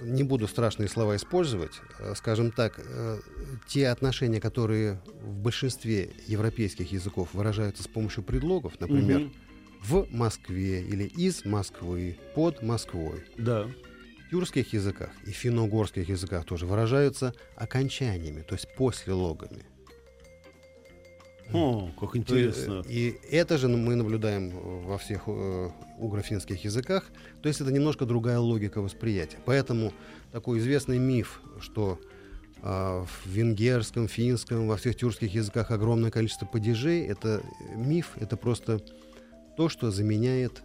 не 0.00 0.22
буду 0.22 0.46
страшные 0.46 0.88
слова 0.88 1.16
использовать. 1.16 1.72
а, 1.98 2.14
Скажем 2.14 2.52
так, 2.52 2.78
э, 2.78 3.18
те 3.66 3.88
отношения, 3.88 4.40
которые 4.40 5.00
в 5.22 5.38
большинстве 5.38 6.10
европейских 6.26 6.92
языков 6.92 7.30
выражаются 7.32 7.82
с 7.82 7.88
помощью 7.88 8.22
предлогов, 8.22 8.78
например, 8.80 9.20
Мгм. 9.20 9.34
в 9.82 10.06
Москве 10.10 10.82
или 10.82 11.04
из 11.04 11.44
Москвы, 11.44 12.16
под 12.34 12.62
Москвой, 12.62 13.24
Да. 13.38 13.68
в 14.26 14.30
тюркских 14.30 14.72
языках 14.72 15.10
и 15.26 15.30
финно-угорских 15.30 16.08
языках 16.08 16.44
тоже 16.44 16.66
выражаются 16.66 17.32
окончаниями, 17.56 18.42
то 18.42 18.54
есть 18.54 18.68
послелогами. 18.76 19.64
О, 21.52 21.90
как 21.98 22.16
интересно. 22.16 22.82
э, 22.86 22.90
И 22.90 23.18
это 23.30 23.56
же 23.58 23.68
мы 23.68 23.94
наблюдаем 23.94 24.50
во 24.50 24.98
всех 24.98 25.22
э, 25.26 25.70
угро-финских 25.98 26.64
языках. 26.64 27.04
То 27.42 27.48
есть 27.48 27.60
это 27.60 27.72
немножко 27.72 28.04
другая 28.04 28.38
логика 28.38 28.80
восприятия. 28.80 29.38
Поэтому 29.44 29.92
такой 30.32 30.58
известный 30.58 30.98
миф, 30.98 31.40
что 31.60 31.98
а, 32.62 33.04
в 33.04 33.26
венгерском, 33.28 34.08
финском, 34.08 34.66
во 34.66 34.76
всех 34.76 34.96
тюркских 34.96 35.32
языках 35.32 35.70
огромное 35.70 36.10
количество 36.10 36.46
падежей, 36.46 37.06
это 37.06 37.42
э, 37.60 37.76
миф, 37.76 38.12
это 38.16 38.36
просто 38.36 38.80
то, 39.56 39.68
что 39.68 39.90
заменяет 39.90 40.62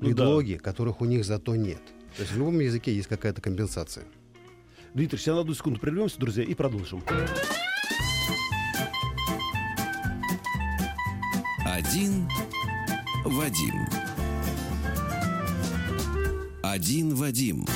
Ну 0.00 0.08
да. 0.10 0.14
предлоги, 0.14 0.54
которых 0.54 1.00
у 1.00 1.06
них 1.06 1.24
зато 1.24 1.56
нет. 1.56 1.80
То 2.16 2.22
есть 2.22 2.32
в 2.32 2.38
любом 2.38 2.60
языке 2.60 2.94
есть 2.94 3.08
какая-то 3.08 3.40
компенсация. 3.40 4.04
Дмитрий, 4.92 5.18
сейчас 5.18 5.34
на 5.34 5.40
одну 5.40 5.54
секунду 5.54 5.80
прервемся, 5.80 6.20
друзья, 6.20 6.44
и 6.44 6.54
продолжим. 6.54 7.02
Один 11.94 12.28
Вадим. 13.24 13.86
Один 16.60 17.14
Вадим. 17.14 17.66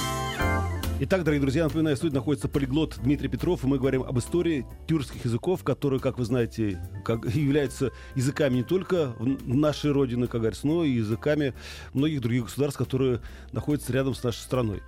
Итак, 0.98 1.22
дорогие 1.22 1.40
друзья, 1.40 1.62
напоминаю, 1.62 1.94
в 1.94 1.98
студии 1.98 2.16
находится 2.16 2.48
полиглот 2.48 2.98
Дмитрий 3.00 3.28
Петров, 3.28 3.62
и 3.62 3.68
мы 3.68 3.78
говорим 3.78 4.02
об 4.02 4.18
истории 4.18 4.66
тюркских 4.88 5.24
языков, 5.24 5.62
которые, 5.62 6.00
как 6.00 6.18
вы 6.18 6.24
знаете, 6.24 6.82
как, 7.04 7.26
являются 7.32 7.92
языками 8.16 8.56
не 8.56 8.62
только 8.64 9.14
нашей 9.46 9.92
родины, 9.92 10.26
как 10.26 10.40
говорится, 10.40 10.66
но 10.66 10.82
и 10.82 10.90
языками 10.90 11.54
многих 11.92 12.20
других 12.20 12.46
государств, 12.46 12.76
которые 12.78 13.20
находятся 13.52 13.92
рядом 13.92 14.16
с 14.16 14.24
нашей 14.24 14.40
страной. 14.40 14.82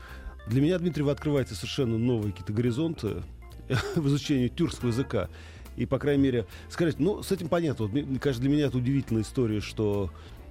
Для 0.48 0.60
меня, 0.60 0.76
Дмитрий, 0.80 1.04
вы 1.04 1.12
открываете 1.12 1.54
совершенно 1.54 1.98
новые 1.98 2.32
какие-то 2.32 2.52
горизонты 2.52 3.22
в 3.94 4.08
изучении 4.08 4.48
тюркского 4.48 4.88
языка. 4.88 5.28
И, 5.76 5.86
по 5.86 5.98
крайней 5.98 6.22
мере, 6.22 6.46
скажите, 6.68 6.98
ну, 7.02 7.22
с 7.22 7.32
этим 7.32 7.48
понятно. 7.48 7.86
Вот, 7.86 7.92
мне 7.94 8.18
кажется, 8.18 8.42
для 8.42 8.50
меня 8.50 8.66
это 8.66 8.76
удивительная 8.78 9.22
история, 9.22 9.60
что 9.60 10.10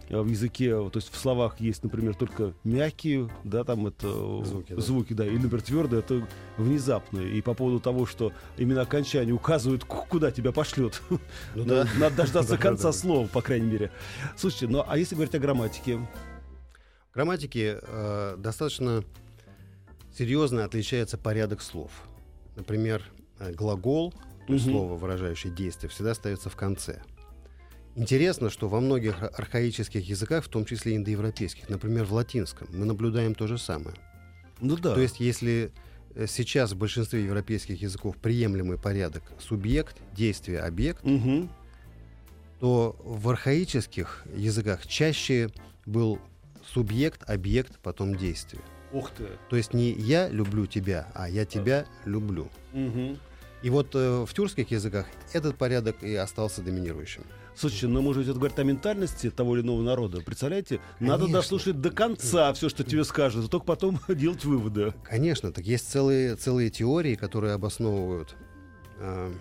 э, 0.10 0.20
в 0.20 0.28
языке, 0.28 0.76
вот, 0.76 0.94
то 0.94 0.98
есть 0.98 1.12
в 1.14 1.18
словах 1.18 1.60
есть, 1.60 1.84
например, 1.84 2.16
только 2.16 2.54
мягкие, 2.64 3.30
да, 3.44 3.64
там 3.64 3.86
это 3.88 4.08
э, 4.08 4.42
Звуки, 4.46 4.74
да. 4.74 4.82
звуки, 4.82 5.14
да, 5.14 5.26
или, 5.28 5.36
например, 5.36 5.62
твердые, 5.62 6.00
это 6.00 6.28
внезапно. 6.58 7.20
И 7.20 7.42
по 7.42 7.54
поводу 7.54 7.80
того, 7.80 8.06
что 8.06 8.32
именно 8.58 8.82
окончание 8.82 9.34
указывают, 9.36 9.84
ку- 9.84 10.06
куда 10.10 10.32
тебя 10.32 10.52
пошлет. 10.52 11.02
Ну 11.56 11.66
Надо 11.66 11.84
да. 11.94 12.00
надо 12.00 12.16
дождаться 12.16 12.52
Да, 12.56 12.58
конца 12.58 12.92
слова, 12.92 13.28
по 13.28 13.42
крайней 13.42 13.68
мере. 13.68 13.92
Слушайте, 14.38 14.68
ну 14.68 14.84
а 14.88 14.98
если 14.98 15.16
говорить 15.16 15.36
о 15.36 15.40
грамматике? 15.40 16.00
Грамматике 17.14 17.80
э, 17.82 18.36
достаточно 18.38 19.04
серьезно 20.16 20.64
отличается 20.64 21.18
порядок 21.18 21.62
слов. 21.62 21.92
Например, 22.56 23.04
э, 23.40 23.52
глагол, 23.54 24.14
есть 24.54 24.66
Мгм. 24.66 24.74
слово, 24.76 24.96
выражающее 24.98 25.54
действие, 25.54 25.90
всегда 25.90 26.14
ставится 26.14 26.50
в 26.50 26.56
конце. 26.56 27.02
Интересно, 27.96 28.50
что 28.50 28.70
во 28.70 28.80
многих 28.80 29.22
ар- 29.22 29.32
архаических 29.36 30.08
языках, 30.08 30.46
в 30.46 30.48
том 30.48 30.64
числе 30.66 30.96
индоевропейских, 30.96 31.70
например, 31.70 32.06
в 32.06 32.14
латинском, 32.14 32.68
мы 32.72 32.86
наблюдаем 32.86 33.36
то 33.36 33.48
же 33.48 33.58
самое. 33.58 33.96
Ну 34.62 34.76
да. 34.78 34.94
То 34.94 35.02
есть, 35.02 35.20
если 35.20 35.72
э, 36.16 36.26
сейчас 36.28 36.72
в 36.72 36.78
большинстве 36.78 37.24
европейских 37.24 37.82
языков 37.82 38.18
приемлемый 38.18 38.78
порядок 38.78 39.24
субъект, 39.40 39.98
действие, 40.16 40.60
объект, 40.62 41.04
Мгм. 41.04 41.50
то 42.60 42.96
в 43.04 43.30
архаических 43.30 44.26
языках 44.36 44.86
чаще 44.88 45.50
был 45.86 46.20
субъект, 46.66 47.28
объект, 47.30 47.80
потом 47.80 48.16
действие. 48.16 48.62
Ух 48.92 49.12
ты. 49.12 49.28
То 49.50 49.56
есть 49.56 49.74
не 49.74 49.92
я 49.92 50.30
люблю 50.30 50.66
тебя, 50.66 51.08
а 51.14 51.30
я 51.30 51.46
тебя 51.46 51.86
люблю. 52.06 52.50
Мгм. 52.74 53.18
И 53.62 53.70
вот 53.70 53.94
э, 53.94 54.26
в 54.26 54.34
тюркских 54.34 54.72
языках 54.72 55.06
этот 55.34 55.58
порядок 55.58 56.02
и 56.04 56.16
остался 56.16 56.62
доминирующим. 56.62 57.24
Слушайте, 57.56 57.88
ну, 57.88 58.02
может 58.02 58.22
быть, 58.22 58.30
это 58.30 58.40
говорит 58.40 58.58
о 58.58 58.64
ментальности 58.64 59.30
того 59.30 59.58
или 59.58 59.66
иного 59.66 59.82
народа. 59.82 60.22
Представляете? 60.22 60.80
Надо 61.02 61.24
Конечно. 61.24 61.42
дослушать 61.42 61.82
до 61.82 61.92
конца 61.92 62.54
все, 62.54 62.70
что 62.70 62.86
тебе 62.86 63.04
скажут, 63.04 63.46
а 63.46 63.50
только 63.50 63.66
потом 63.66 64.00
делать 64.08 64.46
выводы. 64.46 64.94
Конечно, 65.04 65.52
так 65.52 65.66
есть 65.66 65.90
целые, 65.90 66.38
целые 66.38 66.70
теории, 66.70 67.16
которые 67.16 67.54
обосновывают 67.54 68.34
э, 68.98 69.34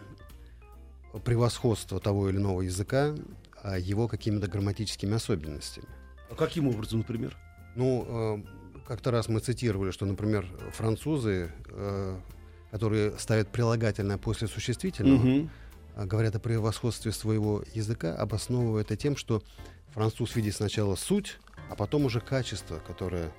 превосходство 1.24 2.00
того 2.00 2.28
или 2.28 2.38
иного 2.38 2.62
языка 2.62 3.14
а, 3.62 3.78
его 3.78 4.08
какими-то 4.08 4.48
грамматическими 4.48 5.14
особенностями. 5.14 5.86
А 6.28 6.34
каким 6.34 6.66
образом, 6.66 6.98
например? 6.98 7.36
Ну, 7.76 8.42
э, 8.44 8.82
как-то 8.86 9.12
раз 9.12 9.28
мы 9.28 9.38
цитировали, 9.38 9.92
что, 9.92 10.06
например, 10.06 10.46
французы, 10.72 11.52
э, 11.66 12.18
которые 12.70 13.18
ставят 13.18 13.48
прилагательное 13.48 14.18
после 14.18 14.48
существительного, 14.48 15.48
а, 15.96 16.06
говорят 16.06 16.36
о 16.36 16.38
превосходстве 16.40 17.12
своего 17.12 17.62
языка, 17.74 18.14
обосновывая 18.14 18.82
это 18.82 18.96
тем, 18.96 19.16
что 19.16 19.42
француз 19.92 20.36
видит 20.36 20.54
сначала 20.54 20.94
суть, 20.96 21.38
а 21.70 21.74
потом 21.76 22.04
уже 22.04 22.20
качество, 22.20 22.80
которое 22.86 23.30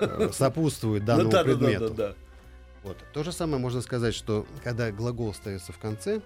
э, 0.00 0.30
сопутствует 0.32 1.04
данному 1.04 1.30
Ну 1.30 1.32
да, 1.32 1.44
да, 1.44 1.50
да, 1.54 1.58
предмету. 1.58 2.14
Вот. 2.84 2.96
То 3.12 3.24
же 3.24 3.32
самое 3.32 3.60
можно 3.60 3.80
сказать, 3.80 4.14
что 4.14 4.46
когда 4.62 4.90
глагол 4.92 5.34
ставится 5.34 5.72
в 5.72 5.78
конце, 5.78 6.20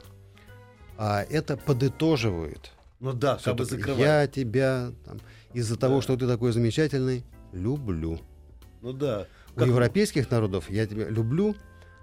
а 0.99 1.23
это 1.29 1.57
подытоживает. 1.57 2.71
Ну 3.01 3.13
да, 3.13 3.39
как 3.43 3.57
бы 3.57 3.65
закрывать. 3.65 3.99
Я 4.01 4.27
тебя 4.29 4.93
там, 5.05 5.21
из-за 5.55 5.77
того, 5.77 5.97
Да. 5.97 6.03
что 6.03 6.17
ты 6.17 6.29
такой 6.29 6.53
замечательный, 6.53 7.25
люблю. 7.53 8.21
Ну 8.81 8.93
да. 8.93 9.27
У 9.57 9.59
Как- 9.59 9.69
европейских 9.69 10.31
народов 10.31 10.71
я 10.71 10.87
тебя 10.87 11.09
люблю, 11.09 11.57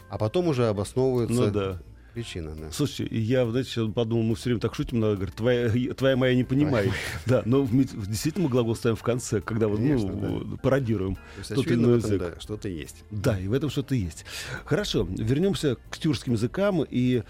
а 0.10 0.18
потом 0.18 0.48
уже 0.48 0.68
обосновывается 0.68 1.34
Ну 1.46 1.52
да. 1.52 1.80
причина. 2.14 2.52
Да. 2.60 2.72
Слушайте, 2.72 3.16
я, 3.16 3.46
знаете, 3.50 3.70
сейчас 3.70 3.92
подумал, 3.94 4.24
мы 4.24 4.36
все 4.36 4.46
время 4.46 4.60
так 4.60 4.76
шутим, 4.76 5.00
надо 5.00 5.16
говорить, 5.16 5.36
твоя, 5.36 5.70
твоя 5.94 6.18
моя 6.18 6.36
не 6.36 6.44
понимает. 6.44 6.92
Да, 7.26 7.44
но 7.46 7.64
мы 7.70 7.84
действительно 7.86 8.46
мы 8.46 8.50
глагол 8.50 8.76
ставим 8.76 8.96
в 8.96 9.04
конце, 9.04 9.42
когда 9.42 9.68
вот, 9.68 9.78
Конечно, 9.78 10.12
ну, 10.12 10.58
пародируем. 10.58 11.16
То 11.16 11.22
есть, 11.38 11.50
Тот 11.50 11.60
очевидно, 11.60 11.86
иной 11.86 12.00
в 12.00 12.06
этом, 12.06 12.12
язык. 12.18 12.34
да, 12.36 12.40
что-то 12.42 12.70
есть. 12.70 13.04
Да, 13.12 13.40
и 13.40 13.48
в 13.48 13.54
этом 13.54 13.70
что-то 13.70 13.96
есть. 13.96 14.26
Хорошо, 14.66 15.08
вернемся 15.10 15.78
к 15.90 15.98
тюркским 15.98 16.34
языкам. 16.34 16.84
И 16.90 17.24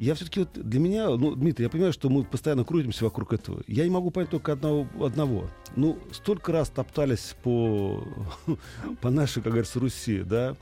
Я 0.00 0.14
все-таки 0.14 0.40
вот 0.40 0.50
для 0.54 0.78
меня, 0.78 1.08
ну, 1.10 1.34
Дмитрий, 1.34 1.64
я 1.64 1.68
понимаю, 1.70 1.92
что 1.92 2.08
мы 2.08 2.22
постоянно 2.22 2.64
крутимся 2.64 3.04
вокруг 3.04 3.32
этого. 3.32 3.62
Я 3.66 3.82
не 3.84 3.90
могу 3.90 4.10
понять 4.12 4.30
только 4.30 4.52
одного. 4.52 4.86
одного. 5.04 5.50
Ну, 5.74 5.98
столько 6.12 6.52
раз 6.52 6.68
топтались 6.70 7.34
по, 7.42 8.04
по 9.00 9.10
нашей, 9.10 9.42
как 9.42 9.52
говорится, 9.52 9.80
Руси, 9.80 10.22
да, 10.22 10.54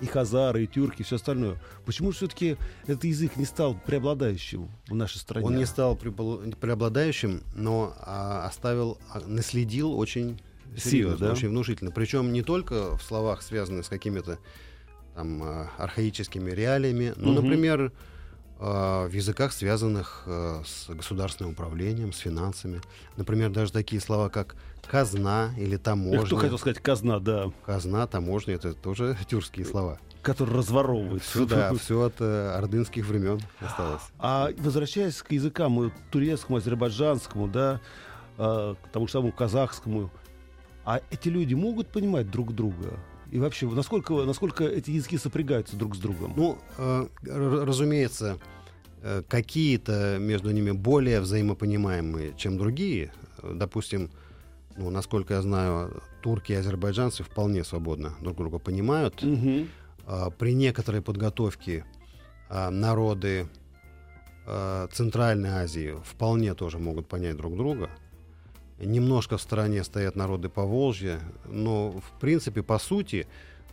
и 0.00 0.06
хазары, 0.06 0.64
и 0.64 0.66
тюрки, 0.66 1.02
и 1.02 1.04
все 1.04 1.16
остальное. 1.16 1.58
Почему 1.84 2.10
все-таки 2.10 2.56
этот 2.86 3.04
язык 3.04 3.36
не 3.36 3.44
стал 3.44 3.76
преобладающим 3.86 4.68
в 4.88 4.94
нашей 4.94 5.18
стране? 5.18 5.46
Он 5.46 5.56
не 5.56 5.66
стал 5.66 5.96
преобладающим, 5.96 7.42
но 7.54 7.94
а, 8.00 8.46
оставил, 8.46 8.98
а, 9.10 9.20
наследил 9.20 9.96
очень 9.98 10.40
Сильно, 10.76 11.16
да? 11.16 11.32
очень 11.32 11.48
внушительно. 11.48 11.92
Причем 11.92 12.32
не 12.32 12.42
только 12.42 12.96
в 12.96 13.02
словах, 13.02 13.42
связанных 13.42 13.86
с 13.86 13.88
какими-то 13.88 14.38
там 15.14 15.42
а, 15.42 15.70
архаическими 15.78 16.50
реалиями, 16.50 17.12
но, 17.16 17.32
угу. 17.32 17.42
например, 17.42 17.92
в 18.56 19.10
языках, 19.12 19.52
связанных 19.52 20.26
с 20.26 20.88
государственным 20.88 21.52
управлением, 21.52 22.12
с 22.12 22.18
финансами. 22.18 22.80
Например, 23.16 23.50
даже 23.50 23.72
такие 23.72 24.00
слова, 24.00 24.28
как 24.28 24.54
казна 24.86 25.50
или 25.58 25.76
таможня. 25.76 26.26
Кто 26.26 26.36
хотел 26.36 26.58
сказать 26.58 26.78
казна, 26.78 27.18
да. 27.20 27.50
Казна, 27.64 28.06
таможня, 28.06 28.54
это 28.54 28.74
тоже 28.74 29.16
тюркские 29.28 29.66
слова. 29.66 29.98
Которые 30.22 30.58
разворовывают. 30.58 31.22
Все, 31.22 31.44
да, 31.44 31.72
все 31.74 32.00
от 32.00 32.14
э, 32.20 32.54
ордынских 32.56 33.06
времен 33.06 33.40
осталось. 33.60 34.02
А 34.18 34.50
возвращаясь 34.58 35.22
к 35.22 35.32
языкам 35.32 35.92
турецкому, 36.10 36.58
азербайджанскому, 36.58 37.48
да, 37.48 37.80
э, 38.38 38.74
к 38.82 38.88
тому 38.88 39.06
же 39.06 39.12
самому 39.12 39.32
казахскому, 39.32 40.10
а 40.84 41.00
эти 41.10 41.28
люди 41.28 41.54
могут 41.54 41.88
понимать 41.88 42.30
друг 42.30 42.54
друга? 42.54 42.98
И 43.30 43.38
вообще, 43.38 43.66
насколько, 43.68 44.14
насколько 44.24 44.64
эти 44.64 44.92
языки 44.92 45.18
сопрягаются 45.18 45.76
друг 45.76 45.96
с 45.96 45.98
другом? 45.98 46.32
Ну, 46.36 46.58
э, 46.78 47.06
разумеется, 47.22 48.38
э, 49.02 49.22
какие-то 49.28 50.18
между 50.20 50.50
ними 50.52 50.70
более 50.70 51.20
взаимопонимаемые, 51.20 52.34
чем 52.36 52.56
другие. 52.58 53.12
Допустим, 53.42 54.10
ну, 54.76 54.90
насколько 54.90 55.34
я 55.34 55.42
знаю, 55.42 56.02
турки 56.22 56.52
и 56.52 56.56
азербайджанцы 56.56 57.22
вполне 57.22 57.64
свободно 57.64 58.14
друг 58.20 58.36
друга 58.36 58.58
понимают. 58.58 59.22
Угу. 59.22 59.66
А, 60.06 60.30
при 60.30 60.54
некоторой 60.54 61.02
подготовке 61.02 61.84
а, 62.48 62.70
народы 62.70 63.48
а, 64.46 64.88
Центральной 64.88 65.50
Азии 65.50 65.96
вполне 66.04 66.54
тоже 66.54 66.78
могут 66.78 67.08
понять 67.08 67.36
друг 67.36 67.56
друга. 67.56 67.90
Немножко 68.78 69.38
в 69.38 69.42
стороне 69.42 69.84
стоят 69.84 70.16
народы 70.16 70.48
Поволжья, 70.48 71.20
но 71.46 71.92
в 71.92 72.20
принципе, 72.20 72.62
по 72.62 72.78
сути, 72.78 73.26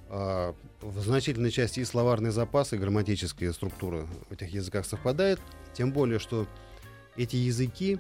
а, 0.10 0.53
в 0.81 1.00
значительной 1.01 1.51
части 1.51 1.79
и 1.79 1.86
словарный 1.86 2.31
запас, 2.31 2.74
и 2.74 2.77
грамматическая 2.77 3.51
структура 3.53 4.08
в 4.29 4.34
этих 4.34 4.50
языках 4.53 4.86
совпадает. 4.86 5.39
Тем 5.74 5.91
более, 5.91 6.20
что 6.20 6.48
эти 7.15 7.36
языки 7.36 8.00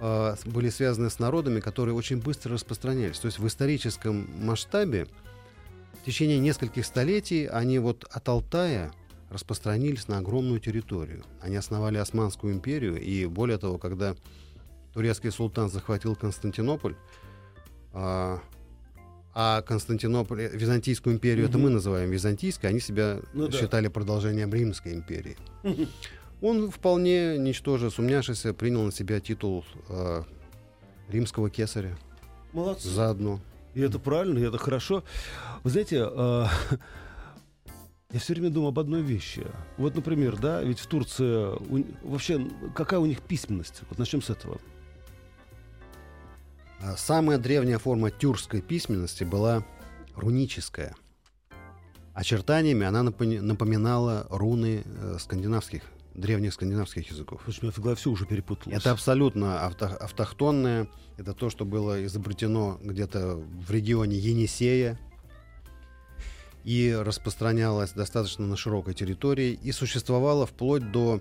э, 0.00 0.36
были 0.46 0.68
связаны 0.68 1.10
с 1.10 1.18
народами, 1.18 1.60
которые 1.60 1.94
очень 1.94 2.20
быстро 2.20 2.54
распространялись. 2.54 3.18
То 3.18 3.26
есть 3.26 3.38
в 3.38 3.46
историческом 3.46 4.28
масштабе 4.44 5.06
в 6.00 6.06
течение 6.06 6.38
нескольких 6.38 6.84
столетий 6.84 7.46
они 7.46 7.78
вот 7.78 8.04
от 8.10 8.28
Алтая 8.28 8.92
распространились 9.30 10.06
на 10.08 10.18
огромную 10.18 10.60
территорию. 10.60 11.24
Они 11.40 11.56
основали 11.56 11.98
Османскую 11.98 12.52
империю, 12.52 13.00
и 13.00 13.26
более 13.26 13.58
того, 13.58 13.78
когда 13.78 14.14
турецкий 14.92 15.30
султан 15.30 15.70
захватил 15.70 16.14
Константинополь, 16.14 16.94
а, 17.92 18.40
а 19.34 19.62
Константинополь, 19.62 20.42
э, 20.42 20.56
Византийскую 20.56 21.14
империю, 21.16 21.46
угу. 21.46 21.50
это 21.50 21.58
мы 21.58 21.70
называем 21.70 22.10
Византийской, 22.10 22.70
они 22.70 22.80
себя 22.80 23.20
ну, 23.32 23.50
считали 23.50 23.86
да. 23.86 23.90
продолжением 23.90 24.52
Римской 24.52 24.94
империи. 24.94 25.36
Он 26.44 26.70
вполне, 26.70 27.38
ничтоже 27.38 27.90
сумняшися, 27.90 28.52
принял 28.52 28.82
на 28.82 28.92
себя 28.92 29.18
титул 29.18 29.64
э, 29.88 30.24
римского 31.08 31.48
кесаря. 31.48 31.96
Молодцы. 32.52 32.86
Заодно. 32.86 33.40
И 33.72 33.80
это 33.80 33.98
правильно, 33.98 34.38
и 34.38 34.42
это 34.42 34.58
хорошо. 34.58 35.04
Вы 35.62 35.70
знаете, 35.70 36.06
э, 36.06 36.46
я 38.12 38.18
все 38.18 38.34
время 38.34 38.50
думаю 38.50 38.68
об 38.68 38.78
одной 38.78 39.00
вещи. 39.00 39.46
Вот, 39.78 39.94
например, 39.94 40.36
да, 40.36 40.62
ведь 40.62 40.80
в 40.80 40.86
Турции 40.86 41.46
у, 41.46 41.82
вообще 42.02 42.46
какая 42.74 43.00
у 43.00 43.06
них 43.06 43.22
письменность? 43.22 43.80
Вот 43.88 43.98
начнем 43.98 44.20
с 44.20 44.28
этого. 44.28 44.60
А 46.82 46.94
самая 46.98 47.38
древняя 47.38 47.78
форма 47.78 48.10
тюркской 48.10 48.60
письменности 48.60 49.24
была 49.24 49.64
руническая. 50.14 50.94
Очертаниями 52.12 52.84
она 52.84 53.02
напоминала 53.02 54.26
руны 54.28 54.82
э, 54.84 55.16
скандинавских 55.18 55.93
древних 56.14 56.54
скандинавских 56.54 57.10
языков. 57.10 57.40
Слушай, 57.44 57.60
у 57.60 57.62
меня 57.64 57.72
в 57.72 57.78
голове 57.78 57.96
все 57.96 58.10
уже 58.10 58.26
перепуталось. 58.26 58.76
Это 58.76 58.92
абсолютно 58.92 59.64
авто, 59.64 59.86
автохтонное. 59.86 60.88
Это 61.16 61.32
то, 61.32 61.50
что 61.50 61.64
было 61.64 62.04
изобретено 62.04 62.78
где-то 62.82 63.36
в 63.36 63.70
регионе 63.70 64.16
Енисея 64.16 64.98
и 66.64 66.96
распространялось 66.98 67.92
достаточно 67.92 68.46
на 68.46 68.56
широкой 68.56 68.94
территории 68.94 69.58
и 69.62 69.70
существовало 69.70 70.46
вплоть 70.46 70.90
до 70.90 71.20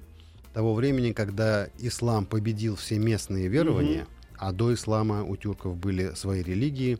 того 0.54 0.74
времени, 0.74 1.12
когда 1.12 1.68
ислам 1.80 2.26
победил 2.26 2.76
все 2.76 2.98
местные 2.98 3.48
верования, 3.48 4.02
mm-hmm. 4.02 4.38
а 4.38 4.52
до 4.52 4.74
ислама 4.74 5.24
у 5.24 5.36
тюрков 5.36 5.76
были 5.76 6.14
свои 6.14 6.44
религии, 6.44 6.98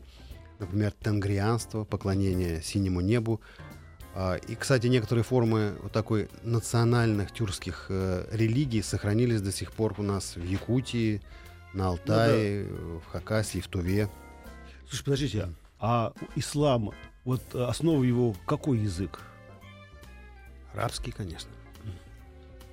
например, 0.58 0.92
тенгрианство, 0.92 1.84
поклонение 1.84 2.62
синему 2.62 3.00
небу, 3.00 3.40
и, 4.46 4.54
кстати, 4.54 4.86
некоторые 4.86 5.24
формы 5.24 5.74
вот 5.82 5.92
такой 5.92 6.28
национальных 6.42 7.32
тюркских 7.32 7.86
э, 7.88 8.26
религий 8.30 8.80
сохранились 8.82 9.42
до 9.42 9.50
сих 9.50 9.72
пор 9.72 9.94
у 9.98 10.02
нас 10.02 10.36
в 10.36 10.44
Якутии, 10.44 11.20
на 11.72 11.88
Алтае, 11.88 12.64
ну, 12.64 12.94
да. 12.94 13.00
в 13.00 13.12
Хакасии, 13.12 13.58
в 13.58 13.66
Туве. 13.66 14.08
Слушай, 14.88 15.04
подождите, 15.04 15.48
а 15.80 16.12
ислам, 16.36 16.92
вот 17.24 17.42
основа 17.54 18.04
его 18.04 18.36
какой 18.46 18.78
язык? 18.78 19.20
Арабский, 20.72 21.10
конечно. 21.10 21.50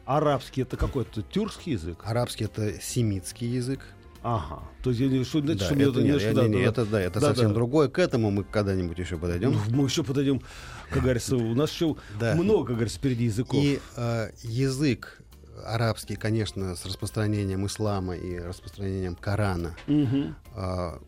Арабский 0.06 0.62
это 0.62 0.77
какой-то 0.77 1.21
тюркский 1.21 1.73
язык? 1.73 1.99
Арабский 2.06 2.45
это 2.45 2.80
семитский 2.80 3.47
язык. 3.47 3.82
Ага. 4.23 4.63
То 4.84 4.91
есть, 4.91 5.01
я, 5.01 5.23
что, 5.23 5.41
да, 5.41 5.55
что 5.55 5.73
это, 5.73 5.89
это, 5.89 6.01
нет, 6.01 6.36
да, 6.36 6.47
не, 6.47 6.53
да, 6.53 6.69
это, 6.69 6.86
да, 6.86 7.01
это 7.01 7.19
да, 7.19 7.27
совсем 7.27 7.49
да. 7.49 7.53
другое. 7.55 7.88
К 7.88 7.99
этому 7.99 8.29
мы 8.29 8.43
когда-нибудь 8.43 8.97
еще 8.97 9.17
подойдем. 9.17 9.53
Ну, 9.53 9.60
мы 9.69 9.86
еще 9.86 10.03
подойдем, 10.03 10.41
как 10.89 11.01
говорится, 11.03 11.36
у 11.36 11.55
нас 11.55 11.71
еще 11.71 11.95
да. 12.19 12.36
много, 12.36 12.67
как 12.67 12.75
говорится, 12.75 12.99
впереди 12.99 13.25
языков. 13.25 13.60
И 13.63 13.79
э, 13.95 14.29
язык 14.43 15.21
арабский, 15.65 16.15
конечно, 16.15 16.75
с 16.75 16.86
распространением 16.86 17.65
ислама 17.65 18.15
и 18.15 18.39
распространением 18.39 19.15
Корана, 19.15 19.75
угу. 19.88 20.34
э, 20.55 20.99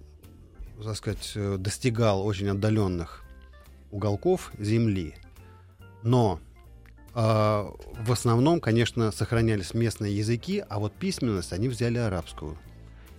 так 0.84 0.96
сказать, 0.96 1.38
достигал 1.60 2.26
очень 2.26 2.50
отдаленных 2.50 3.24
уголков 3.92 4.52
земли. 4.58 5.16
Но 6.02 6.40
э, 7.14 7.20
в 7.20 8.12
основном, 8.12 8.60
конечно, 8.60 9.12
сохранялись 9.12 9.74
местные 9.74 10.18
языки, 10.18 10.64
а 10.68 10.80
вот 10.80 10.94
письменность 10.94 11.54
они 11.54 11.70
взяли 11.70 12.00
арабскую. 12.00 12.58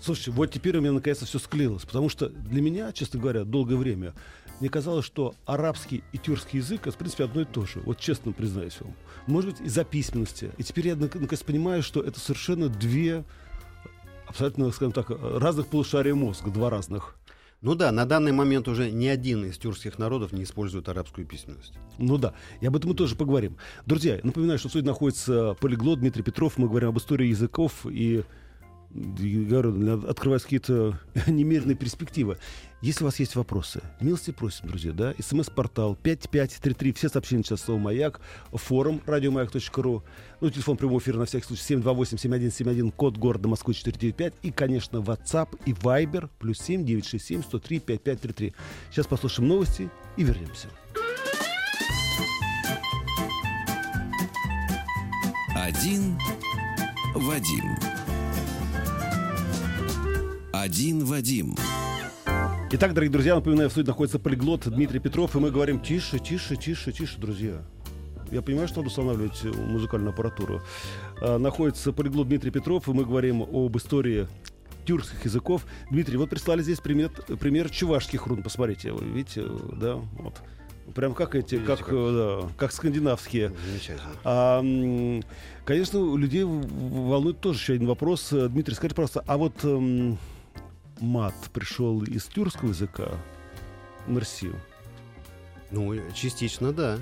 Слушайте, 0.04 0.32
вот 0.32 0.50
теперь 0.50 0.76
у 0.76 0.82
меня 0.82 0.92
наконец-то 0.92 1.24
все 1.24 1.38
склеилось, 1.38 1.86
потому 1.86 2.10
что 2.10 2.28
для 2.28 2.60
меня, 2.60 2.92
честно 2.92 3.18
говоря, 3.18 3.44
долгое 3.44 3.76
время 3.76 4.12
мне 4.60 4.68
казалось, 4.68 5.06
что 5.06 5.34
арабский 5.46 6.04
и 6.12 6.18
тюркский 6.18 6.58
язык, 6.58 6.82
это, 6.82 6.92
в 6.92 6.98
принципе, 6.98 7.24
одно 7.24 7.40
и 7.40 7.44
то 7.46 7.64
же. 7.64 7.80
Вот 7.86 7.98
честно 7.98 8.32
признаюсь 8.32 8.76
вам. 8.80 8.94
Может 9.26 9.52
быть, 9.52 9.60
из-за 9.62 9.82
письменности. 9.82 10.50
И 10.58 10.62
теперь 10.62 10.88
я 10.88 10.96
наконец 10.96 11.42
понимаю, 11.42 11.82
что 11.82 12.02
это 12.02 12.20
совершенно 12.20 12.68
две 12.68 13.24
абсолютно, 14.26 14.70
скажем 14.72 14.92
так, 14.92 15.08
разных 15.08 15.68
полушария 15.68 16.14
мозга, 16.14 16.50
два 16.50 16.68
разных. 16.68 17.16
Ну 17.62 17.74
да, 17.74 17.90
на 17.90 18.04
данный 18.04 18.32
момент 18.32 18.68
уже 18.68 18.90
ни 18.90 19.06
один 19.06 19.46
из 19.46 19.56
тюркских 19.56 19.98
народов 19.98 20.32
не 20.32 20.42
использует 20.42 20.86
арабскую 20.90 21.26
письменность. 21.26 21.72
Ну 21.96 22.18
да, 22.18 22.34
и 22.60 22.66
об 22.66 22.76
этом 22.76 22.90
мы 22.90 22.94
тоже 22.94 23.16
поговорим. 23.16 23.56
Друзья, 23.86 24.20
напоминаю, 24.22 24.58
что 24.58 24.68
в 24.68 24.72
студии 24.72 24.86
находится 24.86 25.56
полиглот 25.62 26.00
Дмитрий 26.00 26.22
Петров. 26.22 26.58
Мы 26.58 26.68
говорим 26.68 26.90
об 26.90 26.98
истории 26.98 27.28
языков 27.28 27.86
и 27.86 28.22
открывать 30.09 30.42
какие-то 30.42 30.98
немеренные 31.26 31.76
перспективы. 31.76 32.38
Если 32.80 33.02
у 33.02 33.07
вас 33.07 33.18
есть 33.18 33.35
вопросы, 33.35 33.80
милости 34.00 34.30
просим, 34.30 34.68
друзья, 34.68 34.92
да, 34.92 35.14
смс-портал 35.18 35.96
5533, 35.96 36.92
все 36.92 37.09
сообщения 37.09 37.42
сейчас 37.42 37.62
слово 37.62 37.78
«Маяк», 37.78 38.20
форум 38.52 39.00
радиомаяк.ру, 39.07 40.04
ну, 40.40 40.50
телефон 40.50 40.76
прямого 40.76 40.98
эфира 40.98 41.16
на 41.16 41.24
всякий 41.24 41.46
случай 41.46 41.74
728-7171, 41.74 42.92
код 42.92 43.16
города 43.16 43.48
Москвы 43.48 43.72
495, 43.72 44.35
и, 44.42 44.50
конечно, 44.50 44.98
WhatsApp 44.98 45.59
и 45.64 45.72
Viber, 45.72 46.28
плюс 46.38 46.59
7 46.59 46.85
967 46.85 47.42
103 47.42 47.78
5533. 47.80 48.54
Сейчас 48.90 49.07
послушаем 49.07 49.48
новости 49.48 49.88
и 50.18 50.22
вернемся. 50.22 50.68
Один 55.57 56.18
Вадим. 57.14 58.03
Один 60.62 61.04
Вадим. 61.04 61.56
Итак, 62.70 62.94
дорогие 62.94 63.10
друзья, 63.10 63.34
напоминаю, 63.34 63.68
в 63.68 63.72
студии 63.72 63.88
находится 63.88 64.20
полиглот 64.20 64.68
Дмитрий 64.68 65.00
Петров, 65.00 65.34
и 65.34 65.40
мы 65.40 65.50
говорим 65.50 65.80
тише, 65.80 66.20
тише, 66.20 66.54
тише, 66.54 66.92
тише, 66.92 67.18
друзья. 67.18 67.60
Я 68.30 68.40
понимаю, 68.40 68.68
что 68.68 68.76
надо 68.78 68.88
устанавливать 68.88 69.40
э, 69.42 69.48
музыкальную 69.48 70.12
аппаратуру. 70.12 70.62
А, 71.20 71.38
находится 71.38 71.92
полиглот 71.92 72.28
Дмитрий 72.28 72.52
Петров, 72.52 72.88
и 72.88 72.92
мы 72.92 73.04
говорим 73.04 73.42
об 73.42 73.76
истории 73.76 74.28
тюркских 74.84 75.24
языков. 75.24 75.66
Дмитрий, 75.90 76.16
вот 76.18 76.30
прислали 76.30 76.62
здесь 76.62 76.78
пример, 76.78 77.10
пример 77.10 77.68
чувашских 77.68 78.28
рун. 78.28 78.44
Посмотрите, 78.44 78.92
вы 78.92 79.04
видите, 79.06 79.42
э, 79.44 79.58
да, 79.72 79.94
вот. 79.96 80.34
Прям 80.94 81.14
как 81.14 81.34
эти, 81.34 81.56
Видите, 81.56 81.66
как, 81.66 81.80
как? 81.80 81.88
э, 81.90 82.42
да, 82.42 82.48
как 82.56 82.70
скандинавские. 82.70 83.52
Замечательно. 83.66 84.10
А, 84.22 84.62
конечно, 85.64 85.98
у 85.98 86.16
людей 86.16 86.44
волнует 86.44 87.40
тоже 87.40 87.58
еще 87.58 87.72
один 87.72 87.88
вопрос. 87.88 88.32
Э, 88.32 88.48
Дмитрий, 88.48 88.74
скажите 88.76 88.94
просто, 88.94 89.24
а 89.26 89.36
вот 89.36 89.64
эм, 89.64 90.18
мат 91.00 91.35
пришел 91.52 92.02
из 92.02 92.24
тюркского 92.24 92.68
языка 92.70 93.12
Россию? 94.07 94.57
Ну, 95.70 95.94
частично, 96.12 96.72
да. 96.72 96.98